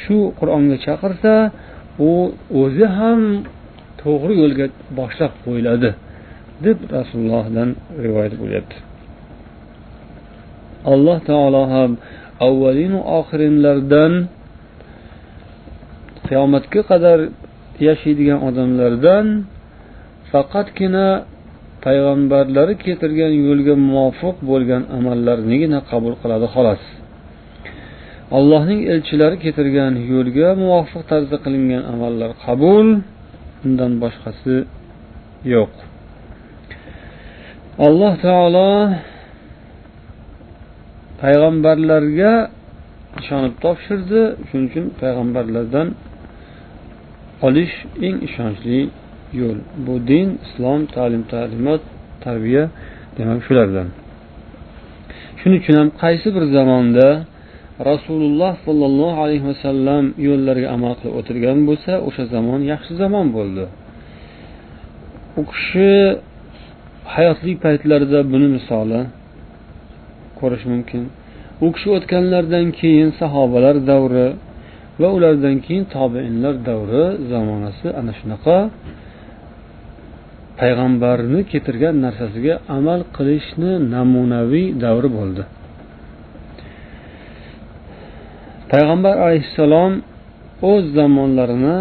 shu 0.03 0.17
qur'onga 0.39 0.77
chaqirsa 0.87 1.33
u 2.09 2.13
o'zi 2.63 2.87
ham 2.99 3.21
to'g'ri 4.03 4.35
yo'lga 4.43 4.67
boshlab 4.99 5.33
qo'yiladi 5.45 5.91
deb 6.65 6.79
rasulullohdan 6.97 7.69
rivoyat 8.05 8.35
bo'lyapti. 8.43 8.77
Alloh 10.93 11.19
taolo 11.31 11.63
ham 11.75 11.91
avvalinu 12.49 12.99
oxirinlardan 13.19 14.13
qiyomatga 16.27 16.81
qadar 16.91 17.19
yashaydigan 17.89 18.39
odamlardan 18.49 19.27
faqatgina 20.31 21.07
payg'ambarlari 21.85 22.75
keltirgan 22.85 23.33
yo'lga 23.47 23.75
muvofiq 23.89 24.37
bo'lgan 24.51 24.83
amallarnigina 24.99 25.79
qabul 25.91 26.15
qiladi 26.23 26.47
xolos. 26.55 26.83
Allohning 28.37 28.81
elchilari 28.93 29.37
keltirgan 29.45 29.93
yo'lga 30.13 30.49
muvofiq 30.63 31.03
tarzda 31.11 31.37
qilingan 31.45 31.83
amallar 31.93 32.31
qabul 32.45 32.87
undan 33.67 33.93
boshqasi 34.03 34.57
yo'q. 35.55 35.73
Alloh 37.87 38.15
taolo 38.27 38.71
payg'ambarlarga 41.23 42.33
ishonib 43.21 43.55
topshirdi 43.65 44.21
shuning 44.49 44.67
uchun 44.71 44.87
payg'ambarlardan 45.01 45.89
olish 47.47 47.75
eng 48.07 48.17
ishonchli 48.29 48.81
yo'l. 49.41 49.59
Bu 49.85 49.95
din 50.11 50.29
islom 50.47 50.81
ta'lim 50.95 51.23
ta'limot 51.33 51.83
tarbiya 52.25 52.65
demak 53.17 53.41
shulardan. 53.47 53.89
Shuning 55.41 55.59
uchun 55.63 55.75
ham 55.81 55.89
qaysi 56.03 56.29
bir 56.37 56.45
zamonda 56.57 57.09
rasululloh 57.89 58.53
sollallohu 58.67 59.19
alayhi 59.25 59.45
vasallam 59.51 60.05
yo'llariga 60.29 60.69
amal 60.77 60.93
qilib 60.99 61.15
o'tirgan 61.21 61.59
bo'lsa 61.69 61.93
o'sha 62.09 62.25
zamon 62.35 62.61
yaxshi 62.73 62.93
zamon 63.03 63.27
bo'ldi. 63.37 63.65
U 65.41 65.43
kishi 65.53 65.91
hayotlik 67.15 67.57
paytlarida 67.65 68.21
buni 68.33 68.49
misoli 68.57 69.01
ko'rish 70.41 70.65
mumkin. 70.73 71.03
U 71.65 71.67
kishi 71.75 71.89
o'tganlaridan 71.97 72.67
keyin 72.81 73.11
sahobalar 73.21 73.77
davri 73.91 74.29
va 75.01 75.09
ulardan 75.17 75.57
keyin 75.65 75.85
tobeinlar 75.95 76.55
davri 76.69 77.05
zamonasi 77.33 77.87
ana 78.01 78.13
shunaqa 78.19 78.57
payg'ambarni 80.61 81.41
keltirgan 81.51 81.95
narsasiga 82.05 82.55
amal 82.79 83.01
qilishni 83.17 83.73
namunaviy 83.95 84.67
davri 84.85 85.11
bo'ldi. 85.19 85.43
Payg'ambar 88.73 89.15
alayhissalom 89.25 89.93
o'z 90.71 90.85
zamonlarini 90.99 91.79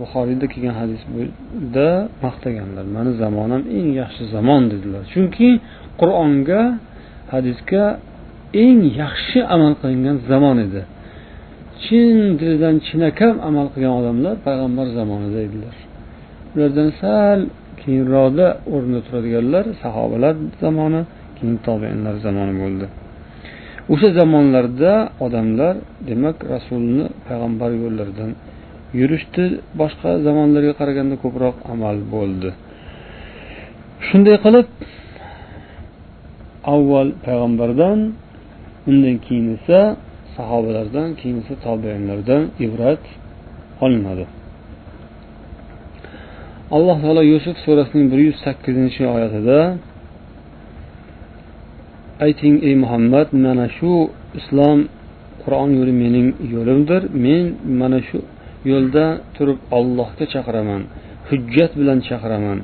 buxoriyda 0.00 0.46
kelgan 0.52 0.74
hadisda 0.82 1.88
maqtaganlar 2.24 2.84
mani 2.96 3.12
zamonam 3.22 3.62
eng 3.78 3.88
yaxshi 4.02 4.22
zamon 4.34 4.62
dedilar. 4.72 5.02
Chunki 5.12 5.48
qur'onga 6.00 6.62
hadisga 7.34 7.84
eng 8.64 8.80
yaxshi 9.02 9.38
amal 9.54 9.72
qilingan 9.80 10.16
zamon 10.30 10.56
edi. 10.66 10.82
Chin 11.84 12.16
dildan 12.40 12.76
chinakam 12.86 13.34
amal 13.48 13.66
qilgan 13.72 13.94
odamlar 14.00 14.34
payg'ambar 14.46 14.86
zamonida 14.98 15.38
edilar. 15.48 15.76
Ulardan 16.54 16.90
sal 17.00 17.40
keyinroqda 17.82 18.46
o'rnida 18.74 19.00
turadiganlar 19.06 19.64
sahobalar 19.82 20.34
zamoni 20.62 21.00
keyin 21.36 21.56
tobeinlar 21.66 22.14
zamoni 22.26 22.54
bo'ldi. 22.62 22.86
O'sha 23.92 24.08
zamonlarda 24.18 24.92
odamlar 25.24 25.74
demak 26.08 26.36
rasulni 26.52 27.04
payg'ambar 27.26 27.70
yo'llaridan 27.82 28.30
yurishdi. 29.00 29.44
Boshqa 29.80 30.10
zamonlarga 30.26 30.72
qaraganda 30.80 31.16
ko'proq 31.24 31.56
amal 31.72 31.96
bo'ldi. 32.14 32.50
Shunday 34.06 34.36
qilib 34.44 34.68
avval 36.74 37.08
payg'ambardan 37.26 37.98
undan 38.90 39.16
keyin 39.26 39.46
esa 39.56 39.78
sahobalardan 40.36 41.08
keyin 41.20 41.36
esa 41.42 41.54
tobeinlardan 41.66 42.42
ibrat 42.66 43.02
olinadi. 43.84 44.24
Alloh 46.76 46.96
taolo 47.02 47.22
yusuf 47.32 47.56
surasining 47.64 48.06
bir 48.12 48.20
yuz 48.26 48.36
sakkizinchi 48.44 49.02
oyatida 49.14 49.58
ayting 52.24 52.56
ey 52.68 52.74
muhammad 52.84 53.28
mana 53.44 53.66
shu 53.78 53.92
islom 54.40 54.78
qur'on 55.42 55.70
yo'li 55.78 55.92
mening 56.02 56.28
yo'limdir. 56.54 57.02
Men 57.24 57.44
mana 57.80 57.98
shu 58.08 58.18
yo'lda 58.70 59.06
turib 59.36 59.58
ollohga 59.78 60.24
chaqiraman 60.34 60.82
hujjat 61.28 61.72
bilan 61.80 61.98
chaqiraman. 62.08 62.58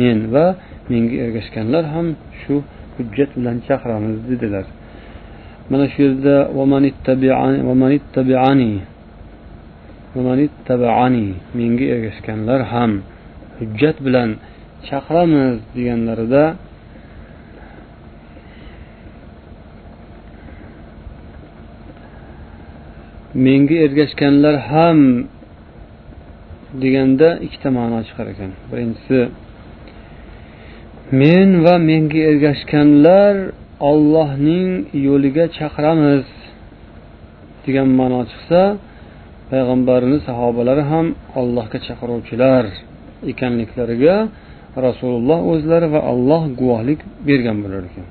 Men 0.00 0.18
va 0.34 0.46
menga 0.92 1.16
ergashganlar 1.24 1.84
ham 1.94 2.06
shu 2.40 2.54
hujjat 2.96 3.30
bilan 3.38 3.56
chaqiramiz 3.68 4.16
dedilar. 4.30 4.66
Mana 5.70 5.86
shu 5.92 5.98
yerda 6.06 6.36
menga 11.58 11.86
ergashganlar 11.94 12.60
ham 12.72 12.90
hujjat 13.58 13.96
bilan 14.06 14.30
chaqiramiz 14.88 15.54
deganlarida 15.76 16.44
menga 23.34 23.76
ergashganlar 23.86 24.56
ham 24.70 24.98
deganda 26.82 27.28
ikkita 27.46 27.68
ma'no 27.78 27.98
chiqar 28.08 28.26
ekan. 28.34 28.50
Birinchisi 28.70 29.18
men 31.20 31.48
va 31.64 31.74
menga 31.90 32.20
ergashganlar 32.30 33.34
ollohning 33.90 34.70
yo'liga 35.06 35.44
chaqiramiz 35.58 36.26
degan 37.64 37.88
ma'no 38.00 38.20
chiqsa 38.30 38.62
payg'ambarni 39.50 40.18
sahobalari 40.28 40.84
ham 40.92 41.06
allohga 41.40 41.78
chaqiruvchilar 41.86 42.64
ekanliklariga 43.30 44.16
rasululloh 44.86 45.38
o'zlari 45.52 45.86
va 45.94 46.00
alloh 46.12 46.42
guvohlik 46.60 47.00
bergan 47.28 47.56
bo'lar 47.64 47.82
ekan. 47.90 48.06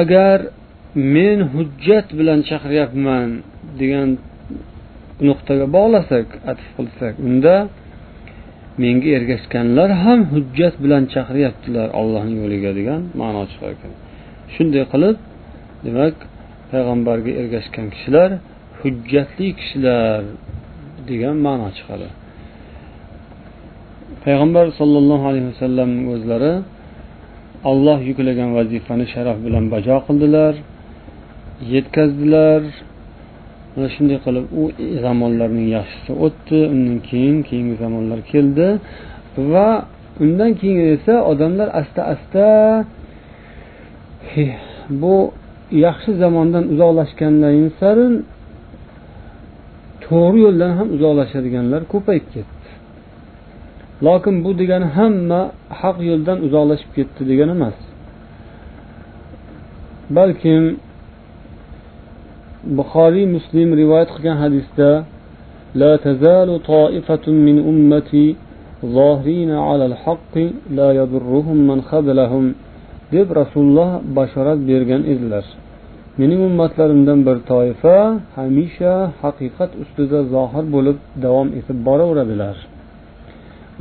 Agar 0.00 0.38
men 0.94 1.38
hujjat 1.54 2.06
bilan 2.18 2.40
chaqiryapman 2.50 3.28
degan 3.80 4.08
nuqtaga 5.28 5.66
bog'lasak 5.76 6.26
atf 6.50 6.66
qilsak 6.76 7.14
unda 7.28 7.54
menga 8.82 9.08
ergashganlar 9.18 9.90
ham 10.04 10.20
hujjat 10.32 10.74
bilan 10.84 11.02
chaqiryaptilar 11.14 11.88
ollohni 12.00 12.34
yo'liga 12.42 12.70
degan 12.78 13.00
ma'no 13.20 13.42
chiqar 13.50 13.70
ekan. 13.76 13.92
Shunday 14.54 14.84
qilib 14.92 15.16
demak 15.86 16.16
payg'ambarga 16.70 17.32
ergashgan 17.40 17.86
kishilar 17.94 18.30
hujjatli 18.80 19.48
kishilar 19.58 20.20
degan 21.10 21.36
ma'no 21.46 21.68
chiqadi. 21.78 22.08
Payg'ambar 24.24 24.66
sollallohu 24.80 25.24
alayhi 25.30 25.48
vasallam 25.52 25.90
o'zlari 26.14 26.52
olloh 27.70 27.98
yuklagan 28.08 28.50
vazifani 28.58 29.06
sharaf 29.14 29.36
bilan 29.46 29.64
bajo 29.74 29.96
qildilar. 30.06 30.54
Yetkazdilar. 31.74 32.62
Mana 33.74 33.88
shunday 33.94 34.18
qilib 34.24 34.46
u 34.60 34.62
zamonlarning 35.04 35.68
yaxshisi 35.76 36.12
o'tdi. 36.24 36.58
Undan 36.74 36.98
keyin 37.08 37.38
keyingi 37.48 37.74
zamonlar 37.82 38.20
keldi 38.32 38.68
va 39.52 39.68
undan 40.22 40.50
keyin 40.60 40.78
esa 40.94 41.14
odamlar 41.30 41.68
asta 41.80 42.02
asta 42.14 42.46
eh, 44.36 44.54
bu 45.02 45.14
yaxshi 45.86 46.10
zamondan 46.22 46.64
uzoqlashgandan 46.72 47.56
sari 47.80 48.06
to'g'ri 50.04 50.38
yo'ldan 50.46 50.72
ham 50.78 50.88
uzoqlashadiganlar 50.96 51.80
ko'payib 51.92 52.26
ketdi. 52.34 52.68
Lokin 54.06 54.34
bu 54.44 54.50
degani 54.60 54.88
hamma 54.98 55.40
haq 55.80 55.96
yo'ldan 56.10 56.38
uzoqlashib 56.46 56.90
ketdi 56.96 57.22
degani 57.30 57.52
emas. 57.58 57.78
Balkim 60.16 60.62
buxoriy 62.77 63.25
muslim 63.35 63.69
rivoyat 63.81 64.09
qilgan 64.15 64.37
hadisda 64.43 64.89
لا 65.81 65.93
تزال 66.05 66.49
طائفة 66.73 67.25
من 67.47 67.55
أمتي 67.71 68.27
ظاهرين 68.97 69.51
على 69.67 69.85
الحق 69.91 70.35
لا 70.79 70.89
يضرهم 70.99 71.57
من 71.69 71.79
خذلهم 71.89 72.45
deb 73.13 73.29
rasululloh 73.41 73.89
bashorat 74.17 74.59
bergan 74.69 75.01
edilar 75.13 75.45
mening 76.19 76.39
ummatlarimdan 76.49 77.19
bir 77.27 77.37
toifa 77.51 77.97
hamisha 78.37 78.93
haqiqat 79.23 79.71
ustida 79.83 80.19
zohir 80.33 80.65
bo'lib 80.75 80.97
davom 81.25 81.49
etib 81.59 81.77
boraveradilar 81.87 82.55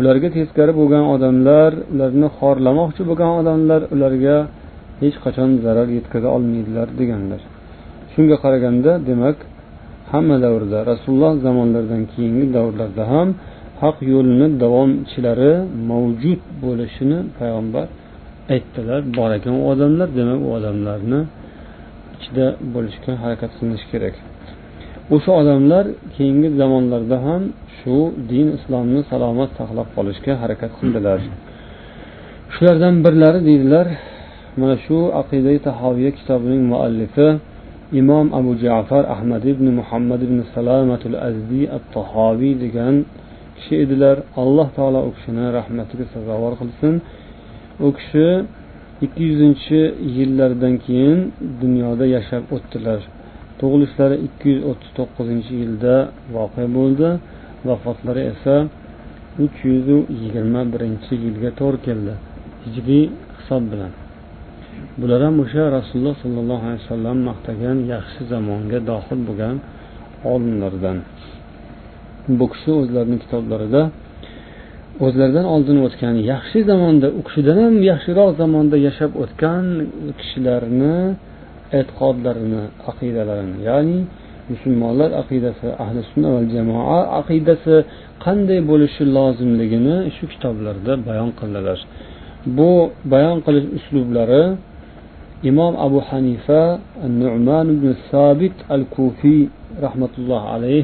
ularga 0.01 0.29
teskari 0.37 0.73
bo'lgan 0.81 1.05
odamlar 1.15 1.71
ularni 1.95 2.29
xorlamoqchi 2.38 3.03
bo'lgan 3.11 3.33
odamlar 3.41 3.81
ularga 3.95 4.37
hech 5.03 5.17
qachon 5.25 5.51
zarar 5.65 5.88
yetkaza 5.97 6.29
olmaydilar 6.37 6.88
deganlar 7.01 7.41
Shunga 8.18 8.38
qaraganda 8.44 8.92
demak 9.10 9.38
hamma 10.12 10.36
davrda 10.46 10.80
rasululloh 10.92 11.34
zamonlaridan 11.46 12.04
keyingi 12.14 12.46
davrlarda 12.58 13.04
ham 13.14 13.28
haq 13.82 13.98
yo'lni 14.14 14.48
davomchilari 14.64 15.54
mavjud 15.90 16.42
bo'lishini 16.64 17.20
payg'ambar 17.38 17.88
aytdilar. 18.54 19.02
Bor 19.18 19.30
ekan 19.38 19.54
u 19.62 19.64
odamlar 19.72 20.08
demak 20.20 20.40
u 20.48 20.50
odamlarni 20.58 21.20
ichida 22.16 22.48
bo'lishga 22.74 23.14
harakat 23.24 23.52
qilinish 23.58 23.86
kerak. 23.92 24.16
O'sha 25.16 25.32
odamlar 25.42 25.86
keyingi 26.16 26.50
zamonlarda 26.60 27.18
ham 27.28 27.42
shu 27.78 27.98
din 28.32 28.48
islomni 28.58 29.02
salomat 29.12 29.50
saqlab 29.60 29.88
qolishga 29.98 30.34
harakat 30.42 30.72
qildilar. 30.80 31.20
Shulardan 32.54 32.96
birlari 33.06 33.40
deydilar 33.50 33.88
mana 34.60 34.76
shu 34.86 34.98
aqidai 35.22 35.58
tahoviya 35.68 36.12
kitobining 36.18 36.64
muallifi 36.72 37.28
imom 37.91 38.34
abu 38.39 38.52
jafar 38.60 39.04
ahmad 39.15 39.43
ibn 39.54 39.65
muhammad 39.80 40.21
ibn 40.28 40.43
salamatul 40.56 41.15
azdiy 41.30 41.65
at 41.76 41.84
tahoviy 41.95 42.54
degan 42.63 42.95
kishi 43.58 43.76
edilar. 43.84 44.17
Alloh 44.41 44.67
taolo 44.78 45.00
u 45.08 45.12
kishini 45.15 45.45
rahmatiga 45.58 46.06
sazovor 46.13 46.54
qilsin. 46.62 46.93
U 47.86 47.88
kishi 47.97 48.28
ikki 49.06 49.23
yuzinchi 49.30 49.80
yillardan 50.17 50.76
keyin 50.86 51.19
dunyoda 51.62 52.06
yashab 52.15 52.43
o'tdilar. 52.56 53.02
Tug'ilishlari 53.60 54.17
ikki 54.28 54.47
yuz 54.54 54.62
o'ttiz 54.69 54.91
to'qqizinchi 54.97 55.54
yilda 55.62 55.95
voqea 56.36 56.67
bo'ldi. 56.78 57.10
Vafotlari 57.67 58.23
esa 58.34 58.56
uch 59.43 59.58
yuz 59.69 59.88
yigirma 60.21 60.62
birinchi 60.73 61.13
yilga 61.26 61.50
to'g'ri 61.60 61.80
keldi. 61.88 62.13
Hijriy 62.63 63.06
hisob 63.38 63.63
bilan. 63.71 63.91
Bular 65.00 65.22
ham 65.28 65.36
o'sha 65.44 65.63
rasululloh 65.78 66.16
sollallohu 66.24 66.66
alayhi 66.70 66.84
vasallam 66.86 67.18
maqtagan 67.30 67.78
yaxshi 67.94 68.22
zamonga 68.32 68.80
dohil 68.92 69.20
bo'lgan 69.28 69.56
olimlardan. 70.34 70.98
Bu 72.40 72.46
kishi 72.54 72.72
o'zlarini 72.82 73.18
kitoblarida 73.24 73.82
o'zlaridan 75.06 75.46
oldin 75.54 75.78
o'tgan 75.88 76.16
yaxshi 76.32 76.60
zamonda 76.70 77.08
u 77.20 77.22
kishidan 77.28 77.58
ham 77.63 77.76
yaxshiroq 77.92 78.30
zamonda 78.42 78.76
yashab 78.88 79.12
o'tgan 79.24 79.66
kishilarni 80.20 80.98
e'tiqodlarini 81.80 82.63
aqidalarini 82.90 83.58
ya'ni 83.70 84.00
musulmonlar 84.52 85.10
aqidasi 85.22 85.68
ahli 85.84 86.00
sunna 86.12 86.30
va 86.36 86.42
jamoa 86.56 87.00
aqidasi 87.22 87.76
qanday 88.26 88.60
bo'lishi 88.72 89.04
lozimligini 89.18 89.98
shu 90.16 90.24
kitoblarda 90.34 90.94
bayon 91.08 91.30
qildilar. 91.40 91.80
Bu 92.56 92.72
bayon 93.12 93.38
qilish 93.46 93.68
uslublari 93.78 94.44
imom 95.50 95.74
abu 95.86 96.00
hanifa 96.10 96.62
nu'man 97.22 97.68
ibn 97.76 97.88
sabit 98.12 98.56
al 98.76 98.84
kufiy 98.96 99.42
rahmatulloh 99.86 100.42
alayh 100.56 100.84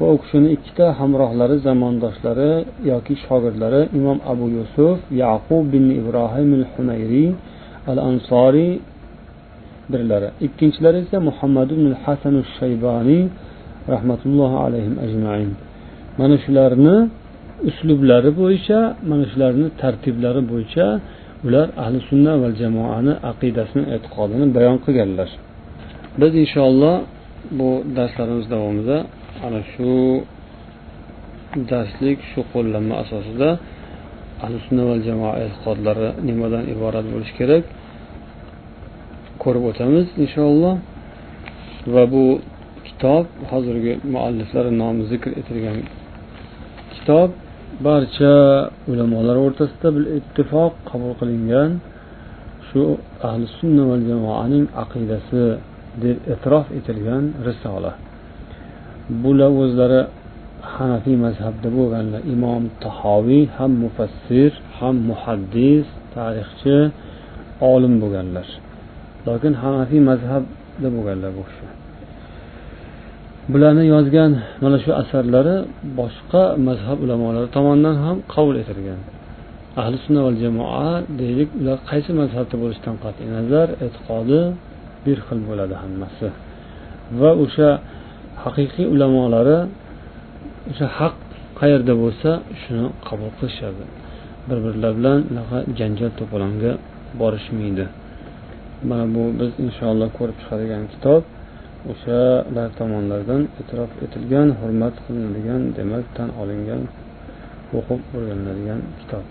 va 0.00 0.06
u 0.14 0.16
kishini 0.22 0.48
ikkita 0.56 0.86
hamrohlari 0.98 1.56
zamondoshlari 1.66 2.52
yoki 2.90 3.14
shogirdlari 3.24 3.82
imom 3.98 4.18
abu 4.32 4.44
yusuf 4.56 4.98
yaqub 5.22 5.64
bin 5.72 5.84
ibrohim 6.00 6.50
al 6.60 6.66
humayriy 6.72 7.30
al 7.90 7.98
ansoriy 8.08 8.72
birlari. 9.92 10.28
Ikkinchilari 10.46 10.98
esa 11.04 11.18
muhammad 11.28 11.68
ibn 11.76 11.86
hasan 12.04 12.34
shayboniy 12.58 13.22
rahmatullohi 13.94 14.56
alayhim 14.66 14.94
ajmain. 15.06 15.50
Mana 16.18 16.36
shularni 16.44 16.96
uslublari 17.68 18.30
bo'yicha 18.40 18.78
mana 19.10 19.24
shularni 19.32 19.66
tartiblari 19.82 20.42
bo'yicha 20.52 20.86
ular 21.46 21.66
ahli 21.82 21.98
sunna 22.08 22.32
va 22.42 22.48
jamoani 22.62 23.12
aqidasini 23.30 23.84
e'tiqodini 23.94 24.46
bayon 24.56 24.76
qilganlar. 24.84 25.28
Biz 26.20 26.32
inshaalloh 26.42 26.96
bu 27.58 27.68
darslarimiz 27.96 28.46
davomida 28.54 28.96
ana 29.46 29.60
shu 29.72 29.90
darslik 31.70 32.18
shu 32.30 32.40
qo'llanma 32.52 32.94
asosida 33.02 33.48
ahli 34.44 34.58
sunna 34.66 34.82
va 34.90 34.96
jamoa 35.08 35.34
e'tiqodlari 35.44 36.08
nimadan 36.28 36.64
iborat 36.74 37.06
bo'lishi 37.12 37.34
kerak 37.40 37.64
ko'rib 39.42 39.64
o'tamiz 39.70 40.06
inshaalloh. 40.24 40.74
Va 41.94 42.04
bu 42.14 42.24
kitob 42.86 43.24
hozirgi 43.50 43.92
mualliflari 44.14 44.70
nomi 44.82 45.02
zikr 45.12 45.30
etilgan 45.40 45.78
kitob 46.94 47.30
barcha 47.86 48.34
ulamolar 48.92 49.36
o'rtasida 49.44 49.88
bil 49.96 50.06
ittifoq 50.18 50.72
qabul 50.90 51.12
qilingan 51.20 51.70
shu 52.68 52.82
ahli 53.28 53.46
sunna 53.58 53.82
va 53.90 53.96
jamoaning 54.08 54.66
aqidasi 54.82 55.42
deb 56.02 56.16
e'tirof 56.32 56.66
etilgan 56.78 57.24
risola. 57.46 57.92
Bular 59.22 59.50
o'zlari 59.62 60.00
hanafiy 60.74 61.16
mazhabda 61.26 61.68
bo'lganlar 61.78 62.20
imom 62.34 62.62
tahoviy 62.84 63.44
ham 63.56 63.72
mufassir 63.84 64.50
ham 64.78 64.94
muhaddis 65.10 65.86
tarixchi 66.14 66.76
olim 67.72 67.94
bo'lganlar. 68.02 68.46
Lokin 69.26 69.52
hanafiy 69.62 70.00
mazhabda 70.10 70.88
bo'lganlar 70.96 71.32
bu 71.38 71.44
kishi. 71.48 71.79
Bularni 73.52 73.84
yozgan 73.94 74.32
mana 74.64 74.76
shu 74.84 74.90
asarlari 75.02 75.56
boshqa 76.00 76.42
mazhab 76.68 76.98
ulamolari 77.04 77.48
tomonidan 77.56 77.96
ham 78.04 78.16
qabul 78.34 78.56
etilgan. 78.62 79.00
Ahli 79.80 79.96
sunna 80.04 80.20
val 80.26 80.38
jamoa 80.44 80.90
deylik 81.20 81.50
ular 81.60 81.78
qaysi 81.90 82.10
mazhabda 82.20 82.56
bo'lishidan 82.62 82.96
qat'iy 83.04 83.28
nazar 83.36 83.68
e'tiqodi 83.84 84.40
bir 85.04 85.18
xil 85.26 85.40
bo'ladi 85.48 85.74
hammasi. 85.82 86.28
Va 87.20 87.30
o'sha 87.44 87.68
haqiqiy 88.44 88.86
ulamolari 88.94 89.58
o'sha 90.70 90.86
haq 90.98 91.14
qayerda 91.60 91.92
bo'lsa 92.02 92.30
shuni 92.60 92.86
qabul 93.08 93.30
qilishadi. 93.38 93.84
Bir 94.48 94.58
birlari 94.64 94.94
bilan 94.98 95.18
janjal 95.78 96.10
to'polonga 96.20 96.72
borishmaydi. 97.20 97.86
Mana 98.88 99.04
bu 99.14 99.22
biz 99.38 99.50
inshaalloh 99.64 100.08
ko'rib 100.18 100.36
chiqadigan 100.40 100.84
kitob. 100.92 101.22
O'shalar 101.92 102.68
tomonidan 102.78 103.42
e'tirof 103.60 103.90
etilgan 104.04 104.48
hurmat 104.60 104.94
qilinadigan 105.04 105.62
demak 105.78 106.04
tan 106.16 106.28
olingan 106.42 106.82
o'qib 107.78 108.00
o'rganiladigan 108.16 108.80
kitob. 109.00 109.24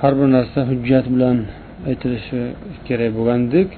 Har 0.00 0.12
bir 0.18 0.28
narsa 0.36 0.60
hujjat 0.70 1.06
bilan 1.14 1.38
aytilishi 1.90 2.42
kerak 2.86 3.10
bo'lgandek 3.18 3.68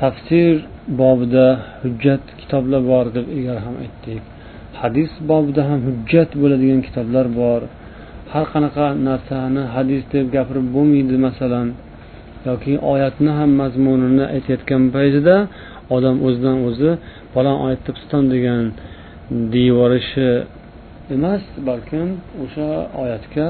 tafsir 0.00 0.54
bobida 1.00 1.46
hujjat 1.82 2.22
kitoblar 2.40 2.82
bor 2.92 3.06
deb 3.16 3.26
ilgari 3.36 3.60
ham 3.66 3.76
aytdik. 3.84 4.22
Hadis 4.80 5.10
bobida 5.30 5.62
ham 5.70 5.80
hujjat 5.88 6.30
bo'ladigan 6.42 6.80
kitoblar 6.86 7.26
bor. 7.40 7.60
Har 8.32 8.44
qanaqa 8.52 8.86
narsani 9.08 9.62
hadis 9.74 10.02
deb 10.14 10.26
gapirib 10.36 10.66
bo'lmaydi 10.76 11.16
masalan 11.26 11.68
yoki 12.48 12.72
oyatni 12.92 13.30
ham 13.38 13.50
mazmunini 13.60 14.24
aytayotgan 14.34 14.82
paytida 14.96 15.36
odam 15.96 16.16
o'zidan 16.26 16.58
o'zi 16.68 16.90
falon 17.34 17.56
oyatda 17.66 17.90
piston 17.96 18.24
degan 18.34 18.62
deyvorishi 19.54 20.28
emas 21.16 21.42
balkim 21.68 22.08
o'sha 22.44 22.68
oyatga 23.02 23.48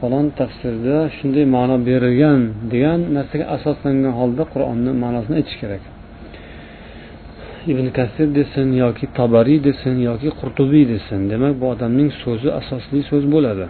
falon 0.00 0.26
tafsirda 0.38 0.96
shunday 1.16 1.44
ma'no 1.56 1.76
berilgan 1.88 2.40
degan 2.72 3.00
narsaga 3.16 3.44
asoslangan 3.56 4.14
holda 4.20 4.44
qur'onni 4.52 4.92
ma'nosini 5.02 5.34
aytish 5.40 5.58
kerak. 5.62 5.82
Ibn 7.72 7.86
kasir 7.98 8.28
desin 8.38 8.68
yoki 8.84 9.06
tabariy 9.18 9.58
desin 9.68 9.96
yoki 10.08 10.28
qurtubiy 10.40 10.84
desin 10.94 11.20
demak 11.32 11.52
bu 11.60 11.66
odamning 11.74 12.10
so'zi 12.22 12.48
asosli 12.60 13.00
so'z 13.10 13.24
bo'ladi. 13.34 13.66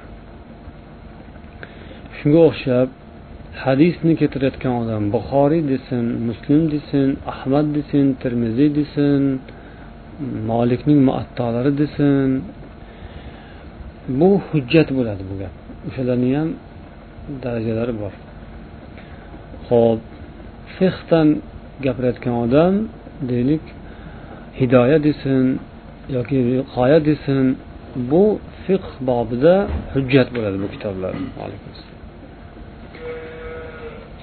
Shunga 2.18 2.40
o'xshab 2.48 2.88
hadisni 3.62 4.12
keltirayotgan 4.20 4.74
odam 4.82 5.02
buxoriy 5.14 5.62
desin 5.72 6.04
muslim 6.28 6.60
desin 6.74 7.08
ahmad 7.32 7.66
desin 7.76 8.04
termiziy 8.22 8.70
desin 8.80 9.22
molikning 10.20 11.00
muattolari 11.08 11.72
desin. 11.82 12.28
Bu 14.18 14.30
hujjat 14.48 14.88
bo'ladi 14.98 15.22
bu 15.30 15.34
gap. 15.42 15.54
O'shalarni 15.88 16.30
ham 16.38 16.48
darajalari 17.42 17.94
bor. 18.02 18.12
Ho'p 19.68 20.00
fehdan 20.76 21.28
gapirayotgan 21.84 22.34
odam 22.44 22.74
deylik 23.30 23.64
hidoya 24.60 24.98
desin 25.08 25.44
yoki 26.16 26.38
g'oya 26.74 26.98
desin 27.10 27.44
bu 28.10 28.24
fiqh 28.64 28.88
bobida 29.08 29.54
hujjat 29.94 30.28
bo'ladi 30.36 30.56
bu 30.62 30.68
kitoblar. 30.74 31.12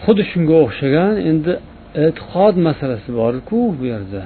Xuddi 0.04 0.24
shunga 0.32 0.56
o'xshagan 0.66 1.16
endi 1.30 1.54
e'tiqod 2.06 2.56
masalasi 2.68 3.10
borku 3.22 3.60
bu 3.80 3.84
yerda. 3.94 4.24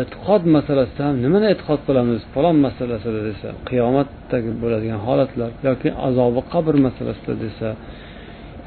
E'tiqod 0.00 0.42
masalasida 0.56 1.02
ham 1.08 1.16
nimani 1.24 1.46
e'tiqod 1.52 1.80
qilamiz? 1.88 2.20
Falon 2.34 2.56
masalasida 2.66 3.20
desa 3.28 3.48
qiyomatdagi 3.68 4.50
bo'ladigan 4.62 5.00
holatlar 5.06 5.50
yoki 5.68 5.88
azobi 6.08 6.40
qabr 6.52 6.74
masalasida 6.86 7.34
desa 7.44 7.68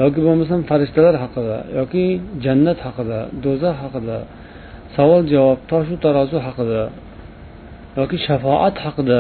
yoki 0.02 0.20
bo'lmasam 0.28 0.60
farishtalar 0.70 1.16
haqida 1.24 1.58
yoki 1.80 2.04
jannat 2.46 2.80
haqida 2.88 3.20
do'zax 3.44 3.76
haqida 3.84 4.18
savol 4.96 5.22
javob 5.34 5.60
toshu 5.72 5.96
tarozi 6.06 6.38
haqida 6.48 6.82
yoki 8.00 8.18
shafoat 8.28 8.76
haqida 8.86 9.20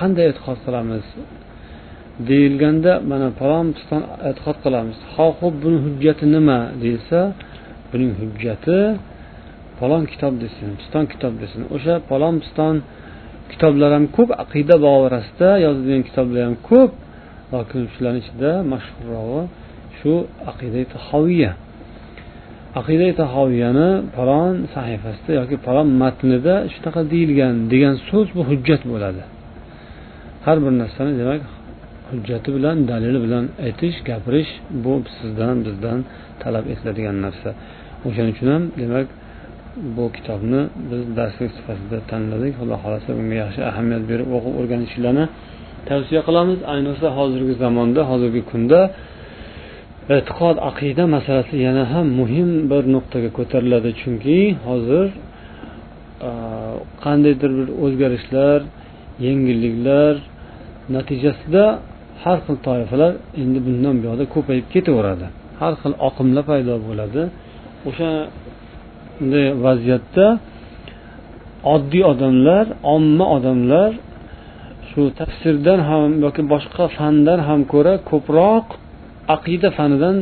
qanday 0.00 0.26
e'tiqod 0.30 0.58
qilamiz? 0.66 1.04
Deyilganda 2.28 2.92
mana 3.10 3.28
falon 3.40 3.66
piston 3.76 4.02
e'tiqod 4.28 4.56
qilamiz. 4.64 4.98
Ho'p 5.14 5.54
buni 5.62 5.78
hujjati 5.86 6.24
nima 6.34 6.58
deyilsa 6.82 7.18
buning 7.90 8.12
hujjati 8.20 8.78
falon 9.78 10.02
kitob 10.12 10.34
desin 10.44 10.68
piston 10.80 11.04
kitob 11.12 11.34
desin. 11.42 11.60
O'sha 11.74 11.94
falon 12.10 12.34
piston 12.42 12.74
kitoblar 13.52 13.90
ham 13.96 14.04
ko'p 14.16 14.30
aqida 14.44 14.76
borasida 14.86 15.48
yozilgan 15.66 16.02
kitoblar 16.08 16.42
ham 16.48 16.56
ko'p 16.70 16.90
lokin 17.54 17.82
shularni 17.94 18.20
ichida 18.24 18.50
mashhurrog'i 18.72 19.42
shu 19.98 20.12
aqida 20.50 20.80
tahoviya 20.94 21.52
aqida 22.80 23.06
tahoviyani 23.22 23.88
falon 24.16 24.54
sahifasida 24.74 25.32
yoki 25.40 25.56
falon 25.66 25.88
matnida 26.02 26.54
shunaqa 26.74 27.00
deyilgan 27.12 27.54
degan 27.72 27.94
so'z 28.08 28.28
bu 28.36 28.42
hujjat 28.50 28.82
bo'ladi. 28.92 29.22
Har 30.46 30.56
bir 30.64 30.72
narsani 30.82 31.12
demak 31.20 31.40
hujjati 32.10 32.48
bilan 32.56 32.76
dalili 32.90 33.18
bilan 33.24 33.44
aytish 33.66 33.96
gapirish 34.08 34.50
bu 34.84 34.94
sizdan 35.18 35.56
bizdan 35.66 35.98
talab 36.42 36.64
etiladigan 36.72 37.16
narsa. 37.24 37.50
O'shaning 38.06 38.32
uchun 38.36 38.48
ham 38.54 38.64
demak 38.80 39.08
bu 39.96 40.04
kitobni 40.16 40.60
biz 40.90 41.02
darslik 41.18 41.50
sifatida 41.58 41.98
tanladik. 42.10 42.52
Xudo 42.58 42.74
xohlasa 42.82 43.10
bunga 43.18 43.36
yaxshi 43.44 43.60
ahamiyat 43.70 44.04
berib 44.10 44.28
o'qib 44.36 44.54
o'rganishinglarni 44.60 45.24
tavsiya 45.88 46.20
qilamiz. 46.28 46.58
Ayniqsa 46.74 47.08
hozirgi 47.18 47.54
zamonda 47.62 48.00
hozirgi 48.10 48.42
kunda 48.50 48.80
e'tiqod 50.16 50.56
aqida 50.70 51.04
masalasi 51.16 51.54
yana 51.66 51.84
ham 51.92 52.06
muhim 52.20 52.50
bir 52.70 52.82
nuqtaga 52.94 53.30
ko'tariladi. 53.38 53.90
Chunki 54.00 54.38
hozir 54.68 55.06
qandaydir 57.04 57.50
bir 57.58 57.68
o'zgarishlar 57.84 58.58
yengilliklar 59.26 60.14
natijasida 60.96 61.64
har 62.24 62.38
xil 62.44 62.56
toifalar 62.66 63.12
endi 63.42 63.58
bundan 63.66 63.94
buyoqda 64.00 64.24
ko'payib 64.34 64.66
ketaveradi. 64.74 65.26
Har 65.60 65.72
xil 65.82 65.92
oqimlar 66.08 66.44
paydo 66.50 66.74
bo'ladi. 66.88 67.22
O'shanday 67.88 69.46
vaziyatda 69.64 70.26
oddiy 71.74 72.04
odamlar 72.12 72.64
omma 72.94 73.26
odamlar 73.36 73.90
shu 74.90 75.02
tafsirdan 75.20 75.80
ham 75.90 76.10
yoki 76.24 76.42
boshqa 76.52 76.84
fandan 76.96 77.40
ham 77.48 77.60
ko'ra 77.72 77.94
ko'proq 78.10 78.66
aqida 79.36 79.68
fanidan 79.78 80.16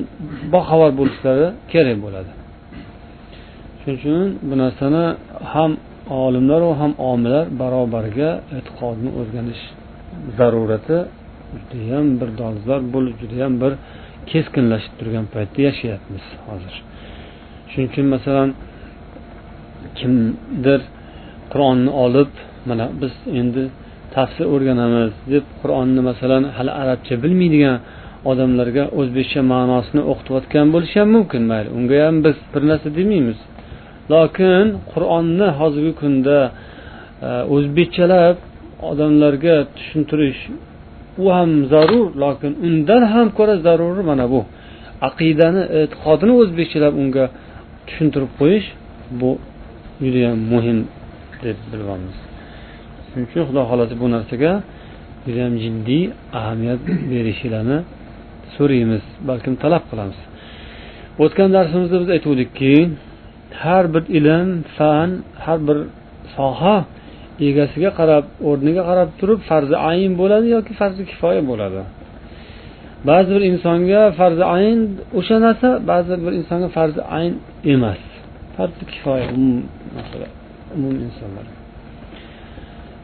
boxabar 0.54 0.90
bo'lishlari 0.98 1.46
kerak 1.72 1.96
bo'ladi. 2.04 2.30
Shuning 3.80 3.96
uchun 3.98 4.26
bu 4.48 4.54
narsani 4.62 5.04
ham 5.52 5.70
olimlaru 6.24 6.70
ham 6.80 6.92
omilar 7.10 7.44
barobarga 7.60 8.30
e'tiqodni 8.56 9.10
o'rganish 9.20 9.62
zarurati 10.38 10.98
judayam 11.60 12.06
bir 12.20 12.30
dolzarb 12.40 12.86
bo'lib 12.94 13.14
judayam 13.22 13.54
bir 13.62 13.72
keskinlashib 14.30 14.92
turgan 14.98 15.26
paytda 15.34 15.60
yashayapmiz 15.68 16.24
hozir. 16.48 16.74
Shuning 17.70 17.88
uchun 17.92 18.06
masalan 18.14 18.48
kimdir 19.98 20.80
qur'onni 21.52 21.90
olib 22.04 22.30
mana 22.68 22.86
biz 23.00 23.14
endi 23.40 23.62
tafsir 24.14 24.46
o'rganamiz 24.54 25.12
deb 25.32 25.44
qur'onni 25.60 26.00
masalan 26.10 26.42
hali 26.56 26.72
arabcha 26.82 27.14
bilmaydigan 27.24 27.76
odamlarga 28.30 28.84
o'zbekcha 29.00 29.40
ma'nosini 29.52 30.02
o'qitayotgan 30.12 30.66
bo'lishi 30.74 30.96
ham 31.02 31.10
mumkin 31.16 31.42
mayli. 31.50 31.68
Unga 31.78 31.96
ham 32.06 32.16
biz 32.26 32.36
bir 32.52 32.62
narsa 32.70 32.88
demaymiz. 32.98 33.38
Lokin 34.12 34.66
qur'onni 34.92 35.48
hozirgi 35.60 35.92
kunda 36.00 36.38
e, 37.28 37.30
o'zbekchalab 37.54 38.36
odamlarga 38.90 39.56
tushuntirish 39.76 40.40
u 41.22 41.24
ham 41.36 41.50
zarur 41.72 42.06
lokin 42.22 42.52
undan 42.66 43.02
ham 43.12 43.26
ko'ra 43.38 43.54
zaruri 43.66 44.02
mana 44.10 44.26
bu. 44.32 44.40
Aqidani 45.08 45.62
e, 45.76 45.78
e'tiqodini 45.82 46.32
o'zbekchalab 46.40 46.94
unga 47.02 47.24
tushuntirib 47.86 48.30
qo'yish 48.40 48.68
bu 49.20 49.30
judayam 50.04 50.38
muhim 50.52 50.78
deb 51.44 51.58
bilyapmiz 51.70 52.16
shuning 53.08 53.26
uchun 53.28 53.42
xudo 53.48 53.62
xohlasa 53.70 53.94
bu 54.02 54.06
narsaga 54.14 54.52
judayam 55.26 55.54
jiddiy 55.64 56.04
ahamiyat 56.38 56.80
berishinglarni 57.10 57.78
so'raymiz 58.56 59.04
balkim 59.28 59.54
talab 59.62 59.84
qilamiz. 59.90 60.18
O'tgan 61.24 61.48
darsimizda 61.56 61.96
biz 62.02 62.10
aytgandikki 62.16 62.74
har 63.62 63.84
bir 63.94 64.04
ilm 64.18 64.48
fan 64.76 65.10
har 65.44 65.58
bir 65.68 65.78
soha 66.36 66.76
egasiga 67.48 67.90
qarab 67.98 68.24
o'rniga 68.48 68.82
qarab 68.90 69.08
turib 69.20 69.40
farzi 69.50 69.76
ayn 69.90 70.12
bo'ladi 70.20 70.46
yoki 70.56 70.72
farzi 70.80 71.02
kifoya 71.10 71.42
bo'ladi. 71.50 71.80
Ba'zi 73.08 73.30
bir 73.36 73.42
insonga 73.50 74.00
farzi 74.18 74.44
ayn 74.56 74.78
o'sha 75.18 75.36
narsa 75.46 75.68
ba'zi 75.90 76.14
bir 76.24 76.32
insonga 76.40 76.68
farzi 76.76 77.00
ayn 77.18 77.32
emas. 77.74 78.02
Farzi 78.56 78.82
kifoya 78.92 79.26
umum 80.76 80.94
insonlar. 81.06 81.46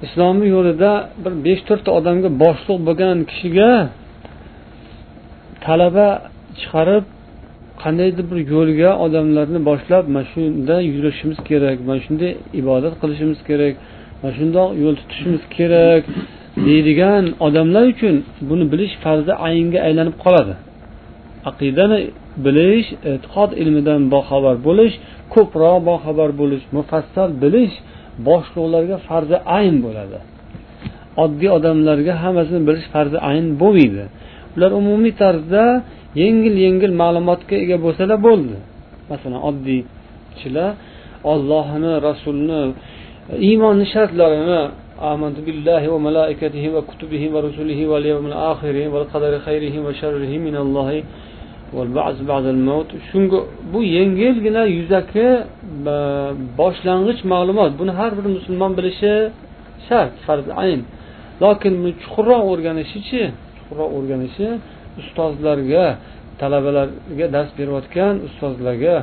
Islomiy 0.06 0.48
yo'lida 0.56 0.90
bir 1.24 1.32
besh 1.46 1.62
to'rtta 1.68 1.90
odamga 1.98 2.28
boshliq 2.42 2.78
bo'lgan 2.88 3.16
kishiga 3.30 3.70
talaba 5.66 6.08
chiqarib 6.60 7.04
qandaydir 7.82 8.24
bir 8.30 8.38
yo'lga 8.54 8.90
odamlarni 9.04 9.60
boshlab 9.70 10.04
mana 10.14 10.24
shunda 10.32 10.76
yurishimiz 10.92 11.38
kerak 11.48 11.78
mana 11.88 12.00
shunday 12.06 12.32
ibodat 12.60 12.94
qilishimiz 13.02 13.40
kerak 13.48 13.74
mana 14.20 14.32
shundoq 14.38 14.70
yo'l 14.82 14.96
tutishimiz 15.00 15.42
kerak 15.56 16.02
deydigan 16.66 17.24
odamlar 17.46 17.84
uchun 17.92 18.14
buni 18.48 18.64
bilish 18.72 18.94
farzi 19.04 19.32
aynga 19.48 19.78
aylanib 19.86 20.16
qoladi. 20.24 20.54
Aqidani 21.50 21.98
bilish 22.46 22.88
e'tiqod 23.10 23.50
ilmidan 23.62 24.00
boxabar 24.14 24.56
bo'lish 24.68 24.94
ko'proq 25.34 25.76
boxabar 25.90 26.30
bo'lish 26.40 26.64
mufassal 26.76 27.30
bilish 27.42 27.74
boshliqlarga 28.28 28.96
farzi 29.08 29.36
ayn 29.58 29.76
bo'ladi. 29.86 30.18
Oddiy 31.24 31.50
odamlarga 31.58 32.14
hammasini 32.22 32.60
bilish 32.68 32.86
farzi 32.94 33.18
ayn 33.30 33.46
bo'lmaydi. 33.62 34.04
Ular 34.56 34.70
umumiy 34.80 35.14
tarzda 35.22 35.64
yengil 36.22 36.54
yengil 36.66 36.92
ma'lumotga 37.02 37.56
ega 37.64 37.76
bo'lsalar 37.84 38.18
bo'ldi. 38.28 38.56
Masalan 39.10 39.40
oddiy 39.50 39.80
kishilar 40.32 40.70
ollohni 41.32 41.92
rasulni 42.08 42.62
iymonni 43.47 43.85
shartlarini 43.93 44.61
آمنت 45.13 45.37
بالله 45.47 45.83
وملائكته 45.93 46.63
وكتبه 46.75 47.23
ورسله 47.33 47.79
واليوم 47.91 48.25
الآخر 48.31 48.75
والقدر 48.93 49.33
خيره 49.47 49.75
وشره 49.85 50.31
من 50.47 50.55
الله 50.63 50.91
والبعث 51.75 52.17
بعد 52.31 52.45
الموت 52.55 52.89
shunga 53.11 53.39
bu 53.73 53.79
yengilgina 53.83 54.63
yuzaki 54.77 55.27
boshlang'ich 56.59 57.21
ma'lumot 57.33 57.71
buni 57.79 57.91
har 57.99 58.11
bir 58.17 58.25
musulmon 58.35 58.71
bilishi 58.77 59.13
shart 59.87 60.13
farz 60.25 60.47
ayn 60.63 60.81
lokin 61.43 61.73
chuqurroq 62.03 62.43
o'rganishichi 62.51 63.23
chuqurroq 63.57 63.91
o'rganishi 63.97 64.47
ustozlarga 65.01 65.85
talabalarga 66.41 67.25
dars 67.35 67.51
berayotgan 67.59 68.13
ustozlarga 68.27 68.95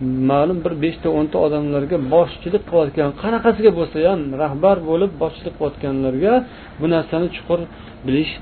ma'lum 0.00 0.58
bir 0.64 0.74
beshta 0.84 1.08
o'nta 1.18 1.36
odamlarga 1.46 1.96
boshchilik 2.14 2.62
qilayotgan 2.70 3.10
qanaqasiga 3.22 3.70
bo'lsa 3.78 3.96
ham 4.10 4.20
rahbar 4.42 4.76
bo'lib 4.90 5.12
boshchilik 5.22 5.54
qilayotganlarga 5.58 6.34
bu 6.80 6.86
narsani 6.94 7.26
chuqur 7.36 7.60
bilish 8.06 8.32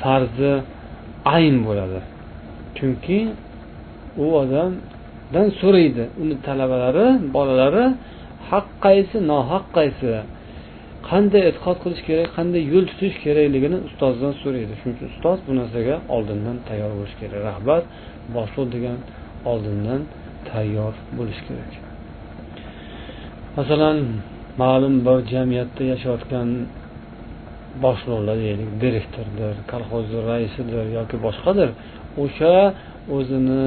farzi 0.00 0.52
ayn 1.36 1.56
bo'ladi. 1.66 2.00
Chunki 2.76 3.18
u 4.24 4.26
odamdan 4.42 5.46
so'raydi 5.60 6.04
uni 6.22 6.36
talabalari 6.46 7.06
bolalari 7.36 7.84
haq 8.50 8.66
qaysi 8.84 9.16
nohaq 9.32 9.64
qaysi 9.78 10.10
qanday 11.10 11.42
e'tiqod 11.50 11.76
qilish 11.82 12.02
kerak 12.08 12.28
qanday 12.36 12.62
yo'l 12.72 12.84
tutish 12.90 13.16
kerakligini 13.24 13.78
ustozdan 13.88 14.32
so'raydi. 14.42 14.72
Shuning 14.80 14.96
uchun 14.96 15.08
ustoz 15.12 15.38
bu 15.46 15.52
narsaga 15.60 15.96
oldindan 16.16 16.56
tayyor 16.68 16.90
bo'lishi 16.98 17.16
kerak. 17.22 17.40
Rahbar 17.48 17.80
boshliq 18.36 18.66
degan 18.74 18.98
oldindan 19.52 20.00
tayyor 20.52 20.94
bo'lish 21.16 21.40
kerak. 21.46 21.72
Masalan 23.56 23.98
ma'lum 24.62 24.94
bir 25.06 25.18
jamiyatda 25.32 25.82
yashayotgan 25.92 26.48
boshliqlar 27.84 28.36
deylik 28.46 28.70
direktordir 28.82 29.54
kolxozni 29.72 30.20
raisidir 30.30 30.84
yoki 30.98 31.16
boshqadir 31.26 31.68
o'sha 32.22 32.54
o'zini 33.16 33.64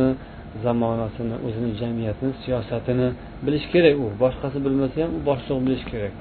zamonasini 0.65 1.35
o'zini 1.47 1.71
jamiyatini 1.81 2.33
siyosatini 2.43 3.07
bilish 3.45 3.65
kerak. 3.73 3.95
U 4.03 4.05
boshqasi 4.23 4.57
bilmasa 4.65 4.95
ham 5.03 5.11
u 5.17 5.19
boshliq 5.29 5.59
bilishi 5.65 5.85
kerak. 5.93 6.13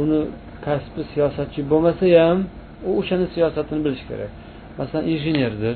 Uni 0.00 0.20
kasbi 0.66 1.02
siyosatchi 1.12 1.60
bo'lmasa 1.70 2.04
ham 2.18 2.38
u 2.88 2.90
o'shani 3.00 3.26
siyosatini 3.34 3.80
bilishi 3.86 4.04
kerak. 4.10 4.30
Masalan 4.78 5.04
injenerdir 5.12 5.74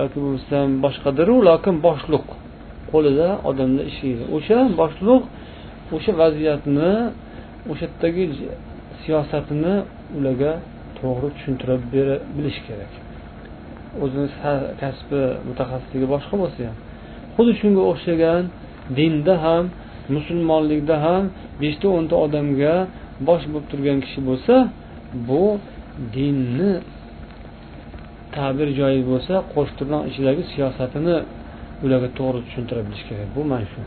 yoki 0.00 0.16
bo'lmasam 0.24 0.66
boshqadiru 0.84 1.36
lokin 1.48 1.74
boshliq. 1.86 2.26
Qo'lida 2.92 3.28
odamlar 3.50 3.84
ishlaydi. 3.92 4.22
O'sha 4.36 4.58
boshliq 4.80 5.22
o'sha 5.96 6.12
vaziyatni 6.22 6.92
o'sha 7.70 7.86
yerdagi 7.88 8.24
siyosatini 9.02 9.74
ularga 10.16 10.52
to'g'ri 10.98 11.28
tushuntirib 11.36 11.82
bera 11.94 12.16
bilish 12.36 12.58
kerak. 12.66 12.92
O'zini 14.02 14.28
kasbi 14.82 15.22
mutaxassisligi 15.48 16.06
boshqa 16.14 16.34
bo'lsa 16.42 16.60
ham. 16.68 16.76
Xuddi 17.34 17.52
shunga 17.60 17.82
o'xshagan 17.92 18.42
dinda 18.98 19.34
ham 19.44 19.64
musulmonlikda 20.16 20.96
ham 21.06 21.22
beshta 21.62 21.86
o'nta 21.96 22.14
odamga 22.24 22.74
bosh 23.28 23.44
bo'lib 23.52 23.66
turgan 23.70 23.98
kishi 24.04 24.20
bo'lsa 24.28 24.54
bu 25.28 25.44
dinni 26.16 26.72
ta'bir 28.36 28.68
joiz 28.80 29.02
bo'lsa 29.10 29.34
qo'shtirnoq 29.54 30.02
ichidagi 30.10 30.42
siyosatini 30.52 31.16
ularga 31.84 32.08
to'g'ri 32.18 32.40
tushuntira 32.46 32.80
bilish 32.86 33.04
kerak. 33.08 33.28
Bu 33.36 33.42
mana 33.50 33.66
shu. 33.72 33.80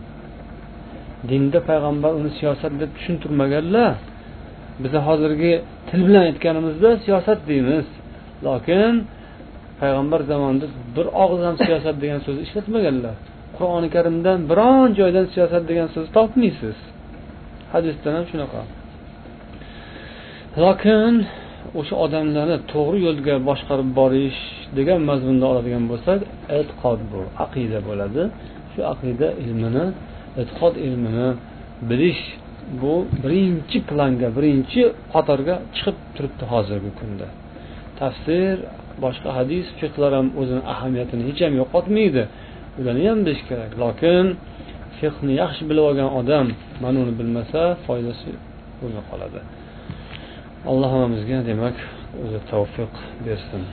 Dinda 1.29 1.60
payg'ambar 1.69 2.12
uni 2.19 2.31
siyosat 2.39 2.73
deb 2.81 2.91
tushuntirmaganlar 2.97 3.93
biza 4.84 4.99
hozirgi 5.08 5.53
til 5.89 6.01
bilan 6.08 6.23
aytganimizda 6.29 6.89
siyosat 7.05 7.39
deymiz. 7.49 7.88
Lokin 8.47 8.93
payg'ambar 9.81 10.19
zamonida 10.31 10.67
bir 10.95 11.05
og'iz 11.23 11.41
ham 11.47 11.55
siyosat 11.65 11.95
degan 12.03 12.19
so'zni 12.25 12.41
ishlatmaganlar. 12.47 13.15
Qur'oni 13.58 13.88
karimdan 13.95 14.39
biron 14.51 14.89
joydan 14.99 15.25
siyosat 15.34 15.63
degan 15.69 15.88
so'zni 15.93 16.12
topmaysiz. 16.17 16.77
Hadisdan 17.73 18.13
ham 18.17 18.25
shunaqa. 18.31 18.62
Lokin 20.63 21.13
o'sha 21.80 21.95
odamlarni 22.06 22.58
to'g'ri 22.73 22.97
yo'lga 23.08 23.36
boshqarib 23.49 23.89
borish 23.99 24.39
degan 24.78 24.99
mazmunda 25.10 25.45
oladigan 25.51 25.84
bo'lsak 25.91 26.19
e'tiqod 26.58 26.99
bu 27.12 27.19
aqida 27.45 27.80
bo'ladi. 27.89 28.21
Shu 28.71 28.80
aqida 28.93 29.28
ilmini 29.43 29.86
e'tiqod 30.41 30.73
ilmini 30.88 31.30
bilish 31.89 32.23
bu 32.82 32.93
birinchi 33.23 33.78
planga 33.89 34.30
birinchi 34.38 34.82
qatorga 35.13 35.56
chiqib 35.75 35.97
turibdi 36.15 36.43
hozirgi 36.54 36.91
kunda. 36.99 37.28
Tafsir 37.99 38.54
boshqa 39.04 39.30
hadis 39.38 39.65
fiqlar 39.80 40.12
ham 40.17 40.28
o'zini 40.41 40.63
ahamiyatini 40.73 41.23
hech 41.30 41.39
ham 41.45 41.54
yo'qotmaydi. 41.62 42.23
Ularni 42.80 43.04
ham 43.12 43.19
bilish 43.25 43.43
kerak 43.49 43.71
lokin 43.84 44.25
fiqni 44.99 45.34
yaxshi 45.43 45.63
bilib 45.69 45.84
olgan 45.89 46.10
odam 46.19 46.47
mana 46.84 46.97
uni 47.04 47.13
bilmasa 47.19 47.62
foydasi 47.86 48.30
bo'lmay 48.80 49.06
qoladi. 49.12 49.39
Alloh 50.71 50.89
hammamizga 50.93 51.38
demak 51.49 51.78
o'zi 52.23 52.39
tavfiq 52.51 52.93
bersin. 53.25 53.63